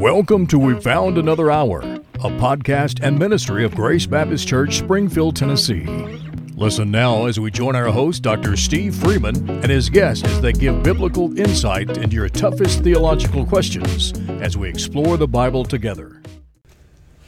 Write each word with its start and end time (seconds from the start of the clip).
Welcome 0.00 0.46
to 0.46 0.58
We 0.58 0.80
Found 0.80 1.18
Another 1.18 1.50
Hour, 1.50 1.80
a 1.82 2.30
podcast 2.40 3.06
and 3.06 3.18
ministry 3.18 3.66
of 3.66 3.74
Grace 3.74 4.06
Baptist 4.06 4.48
Church, 4.48 4.78
Springfield, 4.78 5.36
Tennessee. 5.36 5.84
Listen 6.56 6.90
now 6.90 7.26
as 7.26 7.38
we 7.38 7.50
join 7.50 7.76
our 7.76 7.88
host, 7.88 8.22
Dr. 8.22 8.56
Steve 8.56 8.94
Freeman, 8.94 9.50
and 9.50 9.66
his 9.66 9.90
guests 9.90 10.24
as 10.24 10.40
they 10.40 10.54
give 10.54 10.82
biblical 10.82 11.38
insight 11.38 11.98
into 11.98 12.16
your 12.16 12.30
toughest 12.30 12.82
theological 12.82 13.44
questions 13.44 14.14
as 14.40 14.56
we 14.56 14.70
explore 14.70 15.18
the 15.18 15.28
Bible 15.28 15.66
together. 15.66 16.22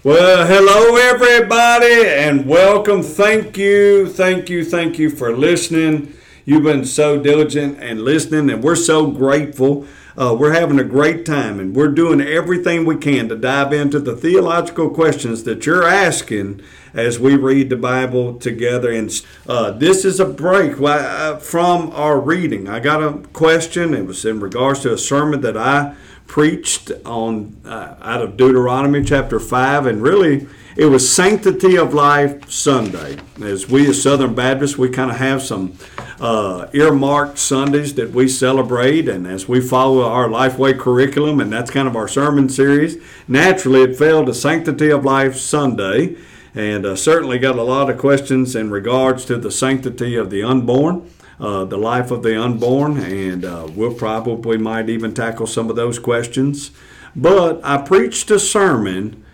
Well, 0.02 0.46
hello, 0.46 0.96
everybody, 0.96 2.08
and 2.08 2.46
welcome. 2.46 3.02
Thank 3.02 3.58
you, 3.58 4.08
thank 4.08 4.48
you, 4.48 4.64
thank 4.64 4.98
you 4.98 5.10
for 5.10 5.36
listening. 5.36 6.14
You've 6.44 6.64
been 6.64 6.84
so 6.84 7.22
diligent 7.22 7.78
and 7.80 8.02
listening, 8.02 8.50
and 8.50 8.64
we're 8.64 8.74
so 8.74 9.10
grateful. 9.12 9.86
Uh, 10.16 10.36
we're 10.38 10.52
having 10.52 10.80
a 10.80 10.84
great 10.84 11.24
time, 11.24 11.60
and 11.60 11.74
we're 11.74 11.88
doing 11.88 12.20
everything 12.20 12.84
we 12.84 12.96
can 12.96 13.28
to 13.28 13.36
dive 13.36 13.72
into 13.72 14.00
the 14.00 14.16
theological 14.16 14.90
questions 14.90 15.44
that 15.44 15.64
you're 15.66 15.86
asking 15.86 16.60
as 16.94 17.18
we 17.18 17.36
read 17.36 17.70
the 17.70 17.76
Bible 17.76 18.38
together. 18.38 18.90
And 18.90 19.10
uh, 19.46 19.70
this 19.70 20.04
is 20.04 20.18
a 20.18 20.26
break 20.26 20.80
uh, 20.80 21.36
from 21.36 21.90
our 21.92 22.20
reading. 22.20 22.68
I 22.68 22.80
got 22.80 23.02
a 23.02 23.18
question. 23.28 23.94
It 23.94 24.06
was 24.06 24.24
in 24.24 24.40
regards 24.40 24.80
to 24.80 24.92
a 24.92 24.98
sermon 24.98 25.42
that 25.42 25.56
I 25.56 25.94
preached 26.26 26.90
on 27.04 27.56
uh, 27.64 27.94
out 28.00 28.20
of 28.20 28.36
Deuteronomy 28.36 29.04
chapter 29.04 29.38
five, 29.38 29.86
and 29.86 30.02
really 30.02 30.48
it 30.76 30.86
was 30.86 31.12
Sanctity 31.12 31.76
of 31.76 31.92
Life 31.92 32.50
Sunday. 32.50 33.18
As 33.42 33.68
we 33.68 33.88
as 33.88 34.02
Southern 34.02 34.34
Baptists, 34.34 34.78
we 34.78 34.88
kind 34.88 35.10
of 35.10 35.18
have 35.18 35.42
some 35.42 35.76
uh, 36.18 36.68
earmarked 36.72 37.38
Sundays 37.38 37.94
that 37.96 38.12
we 38.12 38.28
celebrate, 38.28 39.08
and 39.08 39.26
as 39.26 39.46
we 39.46 39.60
follow 39.60 40.02
our 40.02 40.28
Lifeway 40.28 40.78
curriculum, 40.78 41.40
and 41.40 41.52
that's 41.52 41.70
kind 41.70 41.86
of 41.86 41.96
our 41.96 42.08
sermon 42.08 42.48
series, 42.48 42.96
naturally 43.28 43.82
it 43.82 43.96
fell 43.96 44.24
to 44.24 44.32
Sanctity 44.32 44.90
of 44.90 45.04
Life 45.04 45.36
Sunday, 45.36 46.16
and 46.54 46.86
uh, 46.86 46.96
certainly 46.96 47.38
got 47.38 47.58
a 47.58 47.62
lot 47.62 47.90
of 47.90 47.98
questions 47.98 48.56
in 48.56 48.70
regards 48.70 49.24
to 49.26 49.36
the 49.36 49.50
sanctity 49.50 50.16
of 50.16 50.30
the 50.30 50.42
unborn. 50.42 51.08
Uh, 51.40 51.64
the 51.64 51.78
life 51.78 52.12
of 52.12 52.22
the 52.22 52.40
unborn, 52.40 52.98
and 52.98 53.44
uh, 53.44 53.66
we'll 53.74 53.94
probably 53.94 54.56
might 54.56 54.88
even 54.88 55.12
tackle 55.12 55.46
some 55.46 55.68
of 55.68 55.74
those 55.74 55.98
questions. 55.98 56.70
But 57.16 57.60
I 57.64 57.78
preached 57.78 58.30
a 58.30 58.38
sermon 58.38 59.24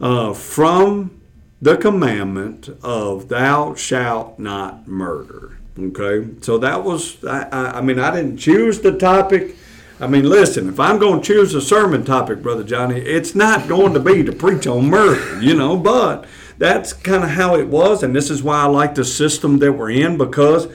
uh, 0.00 0.32
from 0.32 1.20
the 1.60 1.76
commandment 1.76 2.68
of 2.82 3.28
"Thou 3.28 3.74
shalt 3.74 4.38
not 4.38 4.86
murder." 4.86 5.58
Okay, 5.78 6.28
so 6.40 6.58
that 6.58 6.84
was 6.84 7.22
I, 7.24 7.48
I, 7.50 7.78
I 7.78 7.80
mean 7.80 7.98
I 7.98 8.14
didn't 8.14 8.38
choose 8.38 8.80
the 8.80 8.96
topic. 8.96 9.56
I 9.98 10.06
mean, 10.06 10.28
listen, 10.28 10.68
if 10.68 10.78
I'm 10.78 10.98
going 10.98 11.22
to 11.22 11.26
choose 11.26 11.54
a 11.54 11.60
sermon 11.60 12.04
topic, 12.04 12.42
Brother 12.42 12.64
Johnny, 12.64 13.00
it's 13.00 13.34
not 13.34 13.66
going 13.66 13.94
to 13.94 14.00
be 14.00 14.22
to 14.24 14.32
preach 14.32 14.66
on 14.66 14.90
murder, 14.90 15.40
you 15.40 15.54
know, 15.54 15.74
but 15.74 16.26
that's 16.58 16.92
kind 16.92 17.24
of 17.24 17.30
how 17.30 17.56
it 17.56 17.68
was, 17.68 18.02
and 18.02 18.14
this 18.14 18.30
is 18.30 18.42
why 18.42 18.60
I 18.60 18.66
like 18.66 18.94
the 18.94 19.06
system 19.06 19.58
that 19.60 19.72
we're 19.72 19.90
in 19.90 20.18
because 20.18 20.68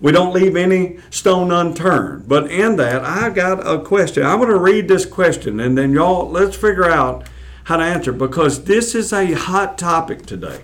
we 0.00 0.12
don't 0.12 0.32
leave 0.32 0.56
any 0.56 0.98
stone 1.10 1.50
unturned. 1.50 2.28
But 2.28 2.50
in 2.50 2.76
that, 2.76 3.04
I 3.04 3.30
got 3.30 3.66
a 3.66 3.80
question. 3.80 4.24
I'm 4.24 4.38
going 4.38 4.50
to 4.50 4.58
read 4.58 4.86
this 4.86 5.04
question, 5.04 5.58
and 5.58 5.76
then 5.76 5.92
y'all, 5.92 6.28
let's 6.28 6.56
figure 6.56 6.88
out 6.88 7.26
how 7.68 7.76
to 7.76 7.84
answer 7.84 8.12
because 8.12 8.64
this 8.64 8.94
is 8.94 9.12
a 9.12 9.34
hot 9.34 9.76
topic 9.76 10.24
today. 10.24 10.58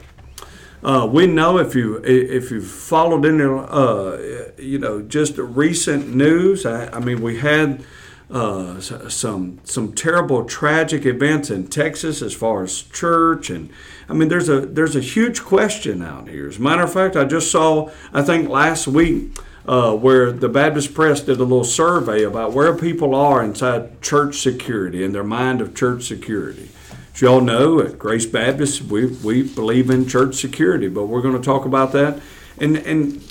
Uh, 0.83 1.07
we 1.11 1.27
know 1.27 1.59
if 1.59 1.75
you 1.75 2.01
if 2.03 2.51
you've 2.51 2.67
followed 2.67 3.27
in 3.27 3.43
uh, 3.43 4.51
you 4.57 4.79
know 4.79 5.03
just 5.03 5.37
recent 5.37 6.15
news. 6.15 6.65
I, 6.65 6.87
I 6.89 7.01
mean, 7.01 7.21
we 7.21 7.41
had 7.41 7.85
uh, 8.31 8.81
some 8.81 9.61
some 9.65 9.93
terrible 9.93 10.47
tragic 10.47 11.05
events 11.05 11.51
in 11.51 11.67
Texas 11.67 12.23
as 12.23 12.33
far 12.33 12.63
as 12.63 12.81
church 12.81 13.51
and 13.51 13.69
I 14.09 14.15
mean 14.15 14.29
there's 14.29 14.49
a 14.49 14.63
there's 14.63 14.97
a 14.97 15.01
huge 15.01 15.43
question 15.43 16.01
out 16.01 16.29
here. 16.31 16.49
As 16.49 16.57
a 16.57 16.63
matter 16.63 16.85
of 16.85 16.93
fact, 16.93 17.17
I 17.17 17.27
just 17.27 17.51
saw 17.51 17.91
I 18.15 18.23
think 18.23 18.49
last 18.49 18.87
week 18.87 19.39
uh, 19.67 19.95
where 19.95 20.33
the 20.33 20.49
Baptist 20.49 20.95
Press 20.95 21.21
did 21.21 21.39
a 21.39 21.45
little 21.45 21.65
survey 21.65 22.23
about 22.23 22.55
where 22.55 22.75
people 22.75 23.15
are 23.15 23.45
inside 23.45 24.01
church 24.01 24.39
security 24.39 25.05
and 25.05 25.15
their 25.15 25.23
mind 25.23 25.61
of 25.61 25.75
church 25.75 26.05
security. 26.05 26.71
As 27.15 27.23
you 27.23 27.29
all 27.29 27.41
know, 27.41 27.79
at 27.79 27.97
Grace 27.97 28.27
Baptist, 28.27 28.83
we, 28.83 29.07
we 29.07 29.43
believe 29.43 29.89
in 29.89 30.09
church 30.09 30.35
security, 30.35 30.89
but 30.89 31.07
we're 31.07 31.23
going 31.23 31.37
to 31.37 31.43
talk 31.43 31.65
about 31.65 31.93
that. 31.93 32.21
And, 32.59 32.77
and, 32.77 33.23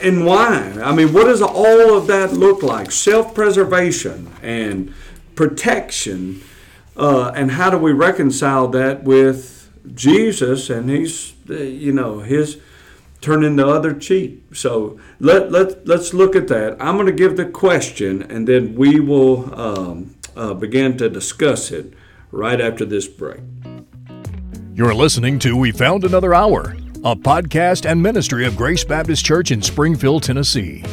and 0.00 0.24
why? 0.24 0.78
I 0.80 0.94
mean, 0.94 1.12
what 1.12 1.24
does 1.24 1.42
all 1.42 1.96
of 1.96 2.06
that 2.06 2.32
look 2.32 2.62
like? 2.62 2.92
Self 2.92 3.34
preservation 3.34 4.30
and 4.42 4.94
protection. 5.34 6.42
Uh, 6.96 7.32
and 7.34 7.50
how 7.50 7.68
do 7.68 7.78
we 7.78 7.90
reconcile 7.90 8.68
that 8.68 9.02
with 9.02 9.72
Jesus 9.92 10.70
and 10.70 10.88
he's, 10.88 11.34
you 11.48 11.92
know, 11.92 12.20
his 12.20 12.60
turning 13.20 13.56
the 13.56 13.66
other 13.66 13.92
cheek? 13.92 14.54
So 14.54 15.00
let, 15.18 15.50
let, 15.50 15.84
let's 15.84 16.14
look 16.14 16.36
at 16.36 16.46
that. 16.46 16.76
I'm 16.78 16.94
going 16.94 17.06
to 17.06 17.12
give 17.12 17.36
the 17.36 17.46
question 17.46 18.22
and 18.22 18.46
then 18.46 18.76
we 18.76 19.00
will 19.00 19.52
um, 19.60 20.14
uh, 20.36 20.54
begin 20.54 20.96
to 20.98 21.10
discuss 21.10 21.72
it 21.72 21.92
right 22.30 22.60
after 22.60 22.84
this 22.84 23.08
break. 23.08 23.40
You're 24.74 24.94
listening 24.94 25.38
to 25.40 25.56
We 25.56 25.72
Found 25.72 26.04
Another 26.04 26.34
Hour, 26.34 26.76
a 27.04 27.16
podcast 27.16 27.90
and 27.90 28.02
ministry 28.02 28.46
of 28.46 28.56
Grace 28.56 28.84
Baptist 28.84 29.24
Church 29.24 29.50
in 29.50 29.62
Springfield, 29.62 30.22
Tennessee. 30.22 30.84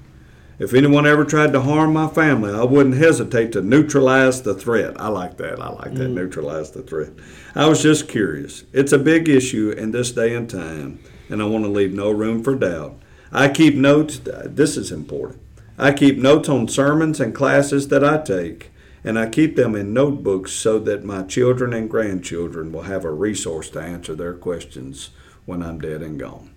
If 0.59 0.75
anyone 0.75 1.07
ever 1.07 1.25
tried 1.25 1.53
to 1.55 1.63
harm 1.63 1.95
my 1.95 2.07
family, 2.07 2.55
I 2.55 2.65
wouldn't 2.65 2.97
hesitate 2.97 3.53
to 3.53 3.63
neutralize 3.63 4.43
the 4.43 4.55
threat. 4.55 5.01
I 5.01 5.09
like 5.09 5.37
that. 5.39 5.61
I 5.61 5.71
like 5.71 5.95
that. 5.95 6.11
Mm. 6.11 6.15
Neutralize 6.15 6.71
the 6.71 6.83
threat. 6.83 7.11
I 7.55 7.67
was 7.67 7.83
just 7.83 8.09
curious. 8.09 8.65
It's 8.73 8.93
a 8.93 8.99
big 8.99 9.29
issue 9.29 9.71
in 9.71 9.91
this 9.91 10.13
day 10.13 10.35
and 10.35 10.49
time 10.49 11.01
and 11.33 11.41
I 11.41 11.47
want 11.47 11.65
to 11.65 11.71
leave 11.71 11.95
no 11.95 12.11
room 12.11 12.45
for 12.45 12.55
doubt. 12.55 12.95
I 13.33 13.49
keep 13.49 13.75
notes, 13.75 14.21
this 14.23 14.77
is 14.77 14.93
important. 14.93 15.41
I 15.79 15.93
keep 15.93 16.19
notes 16.19 16.51
on 16.51 16.69
sermons 16.69 17.19
and 17.19 17.35
classes 17.35 17.89
that 17.89 18.05
I 18.05 18.19
take, 18.19 18.71
and 19.03 19.19
I 19.19 19.31
keep 19.31 19.57
them 19.57 19.75
in 19.75 19.95
notebooks 19.95 20.53
so 20.53 20.79
that 20.81 21.05
my 21.05 21.23
children 21.23 21.73
and 21.73 21.89
grandchildren 21.89 22.71
will 22.71 22.83
have 22.83 23.07
a 23.07 23.11
resource 23.11 23.71
to 23.71 23.81
answer 23.81 24.15
their 24.15 24.35
questions 24.35 25.09
when 25.47 25.63
I'm 25.63 25.81
dead 25.81 26.03
and 26.03 26.21
gone. 26.21 26.51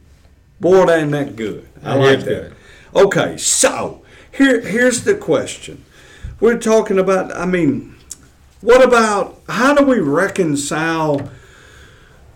Boy, 0.59 0.89
ain't 0.89 1.11
that 1.11 1.37
good. 1.37 1.67
I 1.81 1.95
like 1.95 2.19
that. 2.19 2.25
Good. 2.25 2.55
Okay, 2.93 3.37
so 3.37 4.03
here, 4.31 4.59
here's 4.59 5.05
the 5.05 5.15
question. 5.15 5.85
we're 6.39 6.59
talking 6.59 6.99
about. 6.99 7.35
I 7.35 7.45
mean, 7.45 7.95
what 8.61 8.83
about 8.83 9.41
how 9.47 9.73
do 9.73 9.85
we 9.85 9.99
reconcile? 9.99 11.29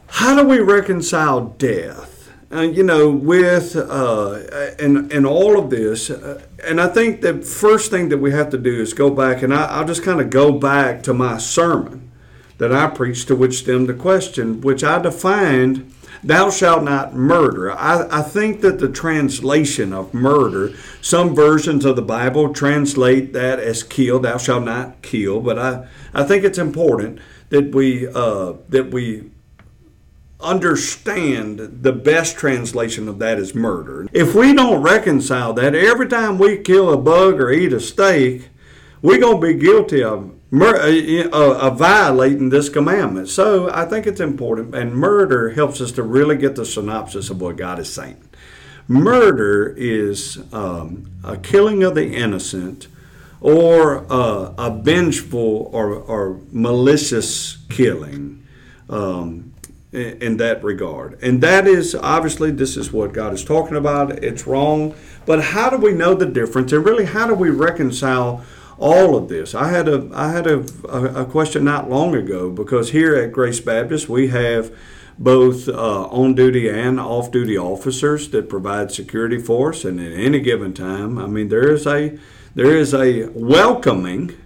How 0.07 0.41
do 0.41 0.47
we 0.47 0.59
reconcile 0.59 1.45
death? 1.57 2.08
Uh, 2.51 2.61
you 2.61 2.81
know, 2.81 3.11
with 3.11 3.75
uh, 3.75 4.39
and 4.79 5.11
and 5.13 5.23
all 5.23 5.59
of 5.59 5.69
this, 5.69 6.09
uh, 6.09 6.41
and 6.65 6.81
I 6.81 6.87
think 6.87 7.21
the 7.21 7.43
first 7.43 7.91
thing 7.91 8.09
that 8.09 8.17
we 8.17 8.31
have 8.31 8.49
to 8.49 8.57
do 8.57 8.81
is 8.81 8.93
go 8.93 9.11
back, 9.11 9.43
and 9.43 9.53
I, 9.53 9.65
I'll 9.65 9.85
just 9.85 10.01
kind 10.03 10.19
of 10.19 10.31
go 10.31 10.51
back 10.51 11.03
to 11.03 11.13
my 11.13 11.37
sermon 11.37 12.11
that 12.57 12.73
I 12.73 12.87
preached, 12.87 13.27
to 13.27 13.35
which 13.35 13.59
stemmed 13.59 13.87
the 13.87 13.93
question, 13.93 14.61
which 14.61 14.83
I 14.83 14.99
defined 14.99 15.93
thou 16.23 16.49
shalt 16.49 16.83
not 16.83 17.13
murder. 17.13 17.71
I, 17.71 18.19
I 18.19 18.21
think 18.23 18.61
that 18.61 18.79
the 18.79 18.89
translation 18.89 19.93
of 19.93 20.11
murder, 20.11 20.73
some 21.01 21.35
versions 21.35 21.85
of 21.85 21.95
the 21.95 22.01
Bible 22.01 22.51
translate 22.51 23.31
that 23.33 23.59
as 23.59 23.83
kill, 23.83 24.19
thou 24.19 24.37
shalt 24.37 24.63
not 24.63 25.03
kill, 25.03 25.39
but 25.39 25.59
I, 25.59 25.87
I 26.15 26.23
think 26.23 26.43
it's 26.43 26.57
important 26.57 27.19
that 27.49 27.75
we 27.75 28.07
uh, 28.07 28.53
that 28.69 28.89
we 28.89 29.29
understand 30.39 31.59
the 31.83 31.91
best 31.91 32.37
translation 32.37 33.07
of 33.07 33.19
that 33.19 33.37
is 33.37 33.53
murder. 33.53 34.07
If 34.13 34.33
we 34.33 34.53
don't 34.53 34.81
reconcile 34.81 35.53
that, 35.53 35.75
every 35.75 36.07
time 36.07 36.37
we 36.37 36.57
kill 36.57 36.91
a 36.91 36.97
bug 36.97 37.41
or 37.41 37.51
eat 37.51 37.73
a 37.73 37.79
steak, 37.79 38.49
we're 39.01 39.19
going 39.19 39.41
to 39.41 39.47
be 39.47 39.53
guilty 39.53 40.03
of 40.03 40.33
mur- 40.51 40.79
uh, 40.79 41.29
uh, 41.31 41.57
of 41.59 41.77
violating 41.77 42.49
this 42.49 42.69
commandment. 42.69 43.27
So 43.29 43.69
I 43.71 43.85
think 43.85 44.07
it's 44.07 44.19
important, 44.19 44.73
and 44.75 44.93
murder 44.93 45.51
helps 45.51 45.81
us 45.81 45.91
to 45.93 46.03
really 46.03 46.37
get 46.37 46.55
the 46.55 46.65
synopsis 46.65 47.29
of 47.29 47.41
what 47.41 47.57
God 47.57 47.79
is 47.79 47.91
saying. 47.91 48.23
Murder 48.87 49.75
is 49.77 50.41
um, 50.51 51.11
a 51.23 51.37
killing 51.37 51.83
of 51.83 51.95
the 51.95 52.11
innocent 52.11 52.87
or 53.41 54.05
uh, 54.11 54.53
a 54.57 54.81
vengeful 54.81 55.69
or, 55.71 55.93
or 55.93 56.41
malicious 56.51 57.57
killing. 57.69 58.43
Um, 58.89 59.53
in 59.91 60.37
that 60.37 60.63
regard. 60.63 61.17
And 61.21 61.41
that 61.41 61.67
is 61.67 61.95
obviously 61.95 62.51
this 62.51 62.77
is 62.77 62.93
what 62.93 63.13
God 63.13 63.33
is 63.33 63.43
talking 63.43 63.75
about. 63.75 64.23
It's 64.23 64.45
wrong. 64.45 64.93
But 65.25 65.43
how 65.45 65.69
do 65.69 65.77
we 65.77 65.93
know 65.93 66.13
the 66.13 66.25
difference? 66.25 66.71
And 66.71 66.85
really, 66.85 67.05
how 67.05 67.27
do 67.27 67.33
we 67.33 67.49
reconcile 67.49 68.43
all 68.77 69.15
of 69.15 69.29
this? 69.29 69.55
I 69.55 69.69
had 69.69 69.87
a 69.87 70.09
I 70.13 70.31
had 70.31 70.45
a, 70.45 70.59
a, 70.87 71.25
question 71.25 71.63
not 71.63 71.89
long 71.89 72.15
ago 72.15 72.51
because 72.51 72.91
here 72.91 73.15
at 73.15 73.31
Grace 73.31 73.59
Baptist 73.59 74.07
we 74.07 74.27
have 74.27 74.75
both 75.17 75.67
uh, 75.67 76.03
on 76.05 76.33
duty 76.33 76.69
and 76.69 76.99
off 76.99 77.31
duty 77.31 77.57
officers 77.57 78.29
that 78.29 78.47
provide 78.47 78.91
security 78.91 79.39
for 79.39 79.71
us. 79.71 79.83
And 79.83 79.99
at 79.99 80.13
any 80.13 80.39
given 80.39 80.73
time, 80.73 81.17
I 81.17 81.25
mean, 81.25 81.49
there 81.49 81.69
is 81.69 81.87
a 81.87 82.17
there 82.53 82.77
is 82.77 82.93
a 82.93 83.27
welcoming. 83.29 84.37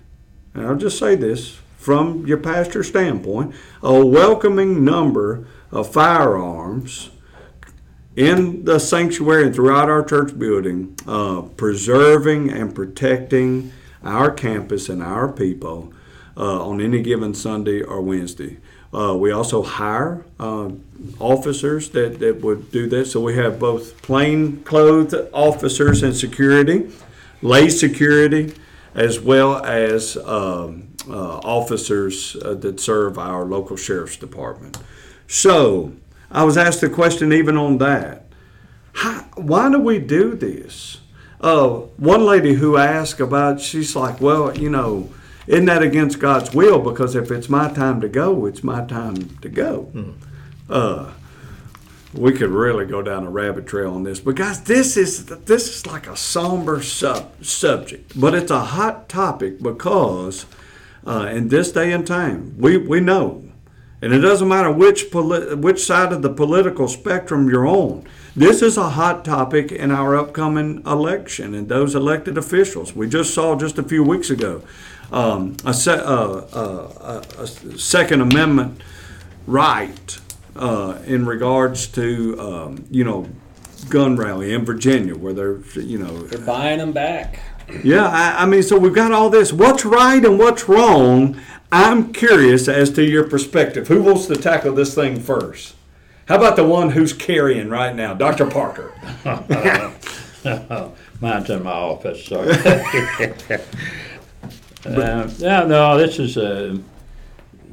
And 0.53 0.67
I'll 0.67 0.75
just 0.75 0.99
say 0.99 1.15
this 1.15 1.59
from 1.83 2.25
your 2.25 2.37
pastor's 2.37 2.87
standpoint, 2.87 3.53
a 3.81 4.05
welcoming 4.05 4.85
number 4.85 5.45
of 5.69 5.91
firearms 5.91 7.09
in 8.15 8.63
the 8.63 8.79
sanctuary 8.79 9.47
and 9.47 9.53
throughout 9.53 9.89
our 9.89 10.01
church 10.01 10.39
building, 10.39 10.95
uh, 11.05 11.41
preserving 11.41 12.49
and 12.49 12.73
protecting 12.73 13.73
our 14.01 14.31
campus 14.31 14.87
and 14.87 15.03
our 15.03 15.29
people 15.29 15.91
uh, 16.37 16.65
on 16.65 16.79
any 16.79 17.01
given 17.01 17.33
Sunday 17.33 17.81
or 17.81 18.01
Wednesday. 18.01 18.57
Uh, 18.93 19.13
we 19.17 19.31
also 19.31 19.61
hire 19.61 20.25
uh, 20.39 20.69
officers 21.19 21.89
that, 21.89 22.19
that 22.19 22.39
would 22.41 22.71
do 22.71 22.87
that. 22.87 23.07
So 23.07 23.19
we 23.19 23.35
have 23.35 23.59
both 23.59 24.01
plain 24.01 24.63
clothed 24.63 25.15
officers 25.33 26.01
and 26.01 26.15
security, 26.15 26.91
lay 27.41 27.67
security, 27.67 28.53
as 28.95 29.19
well 29.19 29.65
as 29.65 30.15
um, 30.17 30.92
uh, 31.09 31.37
officers 31.39 32.35
uh, 32.37 32.53
that 32.55 32.79
serve 32.79 33.17
our 33.17 33.45
local 33.45 33.77
sheriff's 33.77 34.17
department. 34.17 34.77
So 35.27 35.93
I 36.31 36.43
was 36.43 36.57
asked 36.57 36.83
a 36.83 36.89
question 36.89 37.33
even 37.33 37.57
on 37.57 37.77
that. 37.79 38.25
How, 38.93 39.21
why 39.35 39.71
do 39.71 39.79
we 39.79 39.99
do 39.99 40.35
this? 40.35 40.99
Uh, 41.41 41.69
one 41.97 42.25
lady 42.25 42.53
who 42.53 42.77
asked 42.77 43.19
about, 43.19 43.59
she's 43.59 43.95
like, 43.95 44.21
well, 44.21 44.57
you 44.57 44.69
know, 44.69 45.09
isn't 45.47 45.65
that 45.65 45.83
against 45.83 46.19
God's 46.19 46.53
will? 46.53 46.79
Because 46.79 47.15
if 47.15 47.29
it's 47.31 47.49
my 47.49 47.69
time 47.69 47.99
to 48.01 48.07
go, 48.07 48.45
it's 48.45 48.63
my 48.63 48.85
time 48.85 49.37
to 49.41 49.49
go. 49.49 49.91
Uh, 50.69 51.11
we 52.13 52.31
could 52.31 52.49
really 52.49 52.85
go 52.85 53.01
down 53.01 53.25
a 53.25 53.29
rabbit 53.29 53.67
trail 53.67 53.93
on 53.93 54.03
this, 54.03 54.19
but 54.19 54.35
guys, 54.35 54.61
this 54.61 54.95
is 54.95 55.25
this 55.25 55.67
is 55.67 55.87
like 55.87 56.07
a 56.07 56.15
somber 56.15 56.81
sub- 56.81 57.43
subject, 57.43 58.19
but 58.19 58.35
it's 58.35 58.51
a 58.51 58.59
hot 58.59 59.09
topic 59.09 59.61
because 59.61 60.45
uh, 61.05 61.27
in 61.31 61.49
this 61.49 61.71
day 61.71 61.91
and 61.91 62.05
time. 62.05 62.55
We, 62.57 62.77
we 62.77 62.99
know. 62.99 63.43
And 64.01 64.13
it 64.13 64.19
doesn't 64.19 64.49
matter 64.49 64.69
which, 64.69 65.11
poli- 65.11 65.55
which 65.55 65.85
side 65.85 66.11
of 66.11 66.21
the 66.21 66.29
political 66.29 66.89
spectrum 66.89 67.49
you're 67.49 67.65
on. 67.67 68.05
This 68.35 68.61
is 68.61 68.75
a 68.75 68.89
hot 68.89 69.23
topic 69.23 69.71
in 69.71 69.91
our 69.91 70.15
upcoming 70.17 70.81
election 70.85 71.53
and 71.53 71.69
those 71.69 71.95
elected 71.95 72.37
officials. 72.37 72.93
We 72.93 73.07
just 73.07 73.33
saw 73.33 73.55
just 73.55 73.77
a 73.77 73.83
few 73.83 74.03
weeks 74.03 74.29
ago 74.29 74.61
um, 75.11 75.55
a, 75.63 75.73
se- 75.73 76.01
uh, 76.03 76.41
uh, 76.51 77.23
a, 77.37 77.47
Second 77.47 78.21
Amendment 78.21 78.81
right 79.47 80.19
uh, 80.55 80.99
in 81.05 81.25
regards 81.25 81.87
to, 81.87 82.39
um, 82.39 82.85
you 82.91 83.03
know, 83.03 83.29
gun 83.89 84.15
rally 84.15 84.53
in 84.53 84.65
Virginia 84.65 85.15
where 85.15 85.33
they're, 85.33 85.59
you 85.79 85.97
know. 85.97 86.23
They're 86.23 86.45
buying 86.45 86.79
them 86.79 86.91
back. 86.91 87.39
Yeah, 87.83 88.07
I, 88.07 88.43
I, 88.43 88.45
mean, 88.45 88.63
so 88.63 88.77
we've 88.77 88.93
got 88.93 89.11
all 89.11 89.29
this. 89.29 89.53
What's 89.53 89.85
right 89.85 90.23
and 90.23 90.37
what's 90.39 90.67
wrong? 90.67 91.39
I'm 91.71 92.13
curious 92.13 92.67
as 92.67 92.91
to 92.91 93.03
your 93.03 93.27
perspective. 93.27 93.87
Who 93.87 94.03
wants 94.03 94.27
to 94.27 94.35
tackle 94.35 94.73
this 94.73 94.93
thing 94.93 95.19
first? 95.19 95.75
How 96.27 96.35
about 96.35 96.55
the 96.55 96.63
one 96.63 96.91
who's 96.91 97.13
carrying 97.13 97.69
right 97.69 97.95
now, 97.95 98.13
Dr. 98.13 98.45
Parker? 98.45 98.93
Mine's 101.21 101.49
in 101.49 101.63
my 101.63 101.71
office. 101.71 102.25
Sorry. 102.25 102.51
uh, 104.85 105.29
no, 105.39 105.67
no, 105.67 105.97
this 105.97 106.19
is 106.19 106.37
a. 106.37 106.79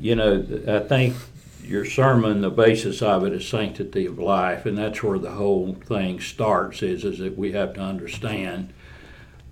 You 0.00 0.14
know, 0.14 0.46
I 0.66 0.78
think 0.78 1.14
your 1.62 1.84
sermon, 1.84 2.40
the 2.40 2.50
basis 2.50 3.02
of 3.02 3.25
it 3.25 3.32
is 3.34 3.46
sanctity 3.46 4.06
of 4.06 4.19
life, 4.19 4.64
and 4.66 4.78
that's 4.78 5.02
where 5.02 5.19
the 5.19 5.32
whole 5.32 5.75
thing 5.75 6.20
starts. 6.20 6.82
Is 6.82 7.04
is 7.04 7.19
that 7.19 7.36
we 7.36 7.52
have 7.52 7.75
to 7.75 7.81
understand 7.81 8.72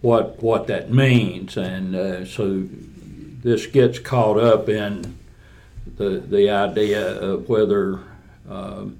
what 0.00 0.42
what 0.42 0.66
that 0.68 0.90
means, 0.90 1.56
and 1.56 1.94
uh, 1.94 2.24
so 2.24 2.64
this 3.42 3.66
gets 3.66 3.98
caught 3.98 4.38
up 4.38 4.68
in 4.68 5.18
the 5.96 6.20
the 6.20 6.50
idea 6.50 7.20
of 7.20 7.48
whether 7.48 8.00
um, 8.48 8.98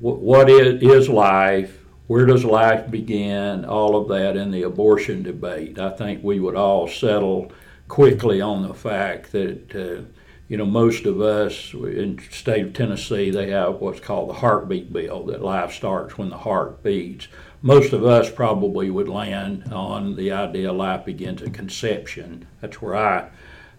what 0.00 0.48
is, 0.48 0.82
is 0.82 1.08
life, 1.08 1.78
where 2.06 2.26
does 2.26 2.44
life 2.44 2.90
begin, 2.90 3.64
all 3.64 3.96
of 3.96 4.08
that 4.08 4.36
in 4.36 4.50
the 4.50 4.62
abortion 4.62 5.22
debate. 5.22 5.78
I 5.78 5.90
think 5.90 6.22
we 6.22 6.40
would 6.40 6.56
all 6.56 6.86
settle 6.88 7.52
quickly 7.88 8.40
on 8.40 8.62
the 8.62 8.74
fact 8.74 9.32
that. 9.32 9.74
Uh, 9.74 10.04
you 10.46 10.58
know, 10.58 10.66
most 10.66 11.06
of 11.06 11.22
us 11.22 11.72
in 11.72 12.20
state 12.30 12.66
of 12.66 12.74
Tennessee, 12.74 13.30
they 13.30 13.48
have 13.50 13.76
what's 13.76 13.98
called 13.98 14.28
the 14.28 14.34
heartbeat 14.34 14.92
bill, 14.92 15.24
that 15.24 15.42
life 15.42 15.72
starts 15.72 16.18
when 16.18 16.28
the 16.28 16.36
heart 16.36 16.82
beats 16.82 17.28
most 17.64 17.94
of 17.94 18.04
us 18.04 18.30
probably 18.30 18.90
would 18.90 19.08
land 19.08 19.72
on 19.72 20.16
the 20.16 20.30
idea 20.30 20.68
of 20.68 20.76
life 20.76 21.06
begins 21.06 21.40
at 21.40 21.54
conception. 21.54 22.46
That's 22.60 22.82
where 22.82 22.94
I 22.94 23.30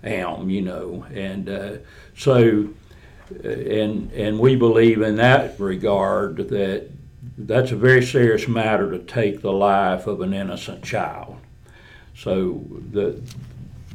am, 0.03 0.49
you 0.49 0.63
know, 0.63 1.05
and 1.13 1.47
uh, 1.47 1.77
so 2.17 2.69
uh, 3.31 3.47
and 3.47 4.11
and 4.11 4.39
we 4.39 4.55
believe 4.55 5.03
in 5.03 5.17
that 5.17 5.59
regard 5.59 6.37
that 6.37 6.89
that's 7.37 7.71
a 7.71 7.75
very 7.75 8.03
serious 8.03 8.47
matter 8.47 8.89
to 8.89 8.97
take 8.97 9.41
the 9.41 9.53
life 9.53 10.07
of 10.07 10.19
an 10.21 10.33
innocent 10.33 10.83
child. 10.83 11.37
So 12.15 12.65
the 12.91 13.21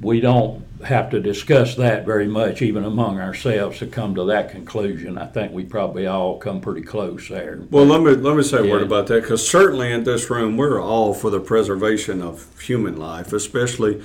we 0.00 0.20
don't 0.20 0.64
have 0.84 1.10
to 1.10 1.20
discuss 1.20 1.74
that 1.76 2.06
very 2.06 2.26
much, 2.26 2.62
even 2.62 2.84
among 2.84 3.20
ourselves, 3.20 3.78
to 3.78 3.86
come 3.86 4.14
to 4.14 4.24
that 4.24 4.50
conclusion. 4.50 5.18
I 5.18 5.26
think 5.26 5.52
we 5.52 5.64
probably 5.64 6.06
all 6.06 6.38
come 6.38 6.60
pretty 6.60 6.82
close 6.82 7.28
there. 7.28 7.60
Well, 7.70 7.84
let 7.84 8.00
me 8.00 8.12
let 8.12 8.36
me 8.36 8.42
say 8.42 8.58
a 8.58 8.64
yeah. 8.64 8.70
word 8.70 8.82
about 8.82 9.06
that 9.08 9.22
because 9.22 9.46
certainly 9.46 9.92
in 9.92 10.04
this 10.04 10.30
room 10.30 10.56
we're 10.56 10.80
all 10.80 11.12
for 11.12 11.30
the 11.30 11.40
preservation 11.40 12.22
of 12.22 12.46
human 12.60 12.96
life, 12.96 13.32
especially. 13.32 14.02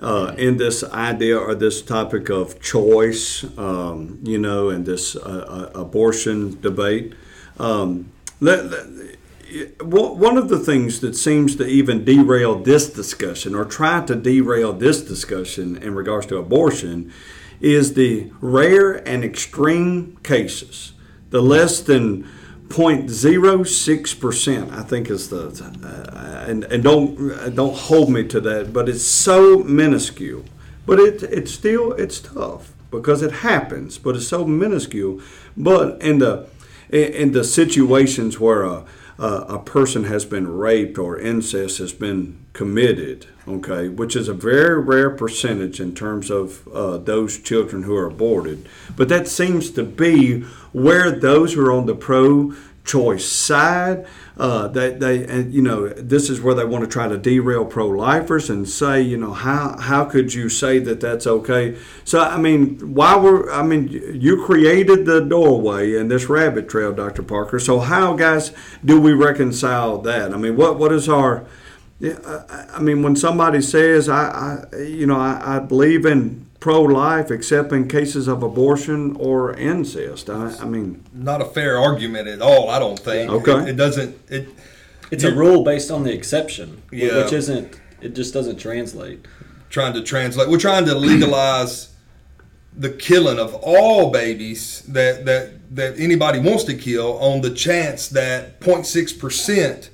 Uh, 0.00 0.34
in 0.36 0.56
this 0.56 0.82
idea 0.82 1.38
or 1.38 1.54
this 1.54 1.80
topic 1.80 2.28
of 2.28 2.60
choice, 2.60 3.44
um, 3.56 4.18
you 4.24 4.36
know, 4.36 4.68
and 4.68 4.84
this 4.84 5.14
uh, 5.14 5.70
uh, 5.74 5.78
abortion 5.78 6.60
debate, 6.60 7.12
um, 7.60 8.10
let, 8.40 8.64
let, 8.64 8.84
one 9.80 10.36
of 10.36 10.48
the 10.48 10.58
things 10.58 11.00
that 11.00 11.14
seems 11.14 11.56
to 11.56 11.66
even 11.66 12.04
derail 12.04 12.58
this 12.58 12.88
discussion 12.88 13.54
or 13.54 13.64
try 13.64 14.04
to 14.06 14.14
derail 14.14 14.72
this 14.72 15.02
discussion 15.02 15.76
in 15.76 15.94
regards 15.94 16.26
to 16.26 16.36
abortion 16.36 17.12
is 17.60 17.94
the 17.94 18.30
rare 18.40 18.94
and 19.08 19.24
extreme 19.24 20.16
cases, 20.22 20.92
the 21.30 21.40
less 21.40 21.80
than 21.80 22.26
0.06 22.68 24.20
percent, 24.20 24.72
I 24.72 24.82
think 24.82 25.10
is 25.10 25.28
the, 25.28 25.48
uh, 25.82 26.44
and 26.48 26.64
and 26.64 26.82
don't 26.82 27.54
don't 27.54 27.76
hold 27.76 28.10
me 28.10 28.24
to 28.28 28.40
that, 28.40 28.72
but 28.72 28.88
it's 28.88 29.04
so 29.04 29.58
minuscule. 29.58 30.44
But 30.86 30.98
it 30.98 31.22
it's 31.22 31.52
still 31.52 31.92
it's 31.92 32.20
tough 32.20 32.72
because 32.90 33.22
it 33.22 33.32
happens, 33.32 33.98
but 33.98 34.16
it's 34.16 34.28
so 34.28 34.46
minuscule. 34.46 35.20
But 35.56 36.00
in 36.00 36.18
the 36.18 36.48
in 36.90 37.32
the 37.32 37.44
situations 37.44 38.40
where 38.40 38.84
a, 39.18 39.24
a 39.24 39.58
person 39.58 40.04
has 40.04 40.24
been 40.24 40.48
raped 40.48 40.98
or 40.98 41.18
incest 41.18 41.78
has 41.78 41.92
been 41.92 42.44
committed, 42.52 43.26
okay, 43.46 43.88
which 43.88 44.14
is 44.16 44.28
a 44.28 44.34
very 44.34 44.80
rare 44.80 45.10
percentage 45.10 45.80
in 45.80 45.94
terms 45.94 46.30
of 46.30 46.66
uh, 46.68 46.98
those 46.98 47.38
children 47.38 47.84
who 47.84 47.96
are 47.96 48.06
aborted. 48.06 48.68
But 48.96 49.08
that 49.08 49.28
seems 49.28 49.70
to 49.72 49.84
be 49.84 50.42
where 50.72 51.10
those 51.10 51.54
who 51.54 51.66
are 51.66 51.72
on 51.72 51.86
the 51.86 51.94
pro 51.94 52.54
choice 52.84 53.26
side. 53.26 54.06
Uh, 54.38 54.66
they, 54.68 54.92
they, 54.92 55.26
and 55.26 55.52
you 55.52 55.60
know, 55.60 55.88
this 55.88 56.30
is 56.30 56.40
where 56.40 56.54
they 56.54 56.64
want 56.64 56.82
to 56.82 56.90
try 56.90 57.06
to 57.06 57.18
derail 57.18 57.64
pro-lifers 57.66 58.48
and 58.48 58.66
say, 58.68 59.00
you 59.00 59.16
know, 59.16 59.32
how 59.32 59.76
how 59.78 60.04
could 60.04 60.32
you 60.32 60.48
say 60.48 60.78
that 60.78 61.00
that's 61.00 61.26
okay? 61.26 61.76
So 62.04 62.20
I 62.20 62.38
mean, 62.38 62.94
why 62.94 63.16
were 63.16 63.52
I 63.52 63.62
mean, 63.62 63.88
you 63.88 64.44
created 64.44 65.04
the 65.04 65.20
doorway 65.20 65.96
and 65.96 66.10
this 66.10 66.28
rabbit 66.28 66.68
trail, 66.68 66.92
Dr. 66.92 67.22
Parker. 67.22 67.58
So 67.58 67.80
how, 67.80 68.14
guys, 68.14 68.52
do 68.84 69.00
we 69.00 69.12
reconcile 69.12 69.98
that? 69.98 70.32
I 70.32 70.36
mean, 70.38 70.56
what 70.56 70.78
what 70.78 70.92
is 70.92 71.08
our 71.08 71.46
I 72.02 72.80
mean, 72.80 73.02
when 73.02 73.14
somebody 73.14 73.62
says, 73.62 74.08
I, 74.08 74.64
I 74.72 74.76
you 74.78 75.06
know, 75.06 75.18
I, 75.18 75.56
I 75.56 75.58
believe 75.60 76.04
in 76.04 76.46
pro-life 76.62 77.32
except 77.32 77.72
in 77.72 77.88
cases 77.88 78.28
of 78.28 78.40
abortion 78.44 79.16
or 79.18 79.52
incest. 79.54 80.30
I, 80.30 80.54
I 80.60 80.64
mean, 80.64 81.02
not 81.12 81.42
a 81.42 81.44
fair 81.44 81.76
argument 81.76 82.28
at 82.28 82.40
all. 82.40 82.70
I 82.70 82.78
don't 82.78 82.98
think. 82.98 83.32
Okay. 83.32 83.62
It, 83.64 83.68
it 83.70 83.76
doesn't. 83.76 84.16
It. 84.30 84.48
It's 85.10 85.24
a 85.24 85.34
rule 85.34 85.64
based 85.64 85.90
on 85.90 86.04
the 86.04 86.12
exception, 86.14 86.80
Yeah. 86.92 87.24
which 87.24 87.32
isn't. 87.32 87.80
It 88.00 88.14
just 88.14 88.32
doesn't 88.32 88.58
translate. 88.58 89.26
Trying 89.70 89.92
to 89.94 90.02
translate. 90.02 90.48
We're 90.48 90.58
trying 90.58 90.86
to 90.86 90.94
legalize 90.94 91.94
the 92.74 92.90
killing 92.90 93.40
of 93.40 93.54
all 93.56 94.12
babies 94.12 94.82
that 94.82 95.24
that 95.24 95.74
that 95.74 95.98
anybody 95.98 96.38
wants 96.38 96.62
to 96.64 96.74
kill 96.74 97.18
on 97.18 97.40
the 97.40 97.50
chance 97.50 98.06
that 98.08 98.60
0.6 98.60 99.18
percent 99.18 99.90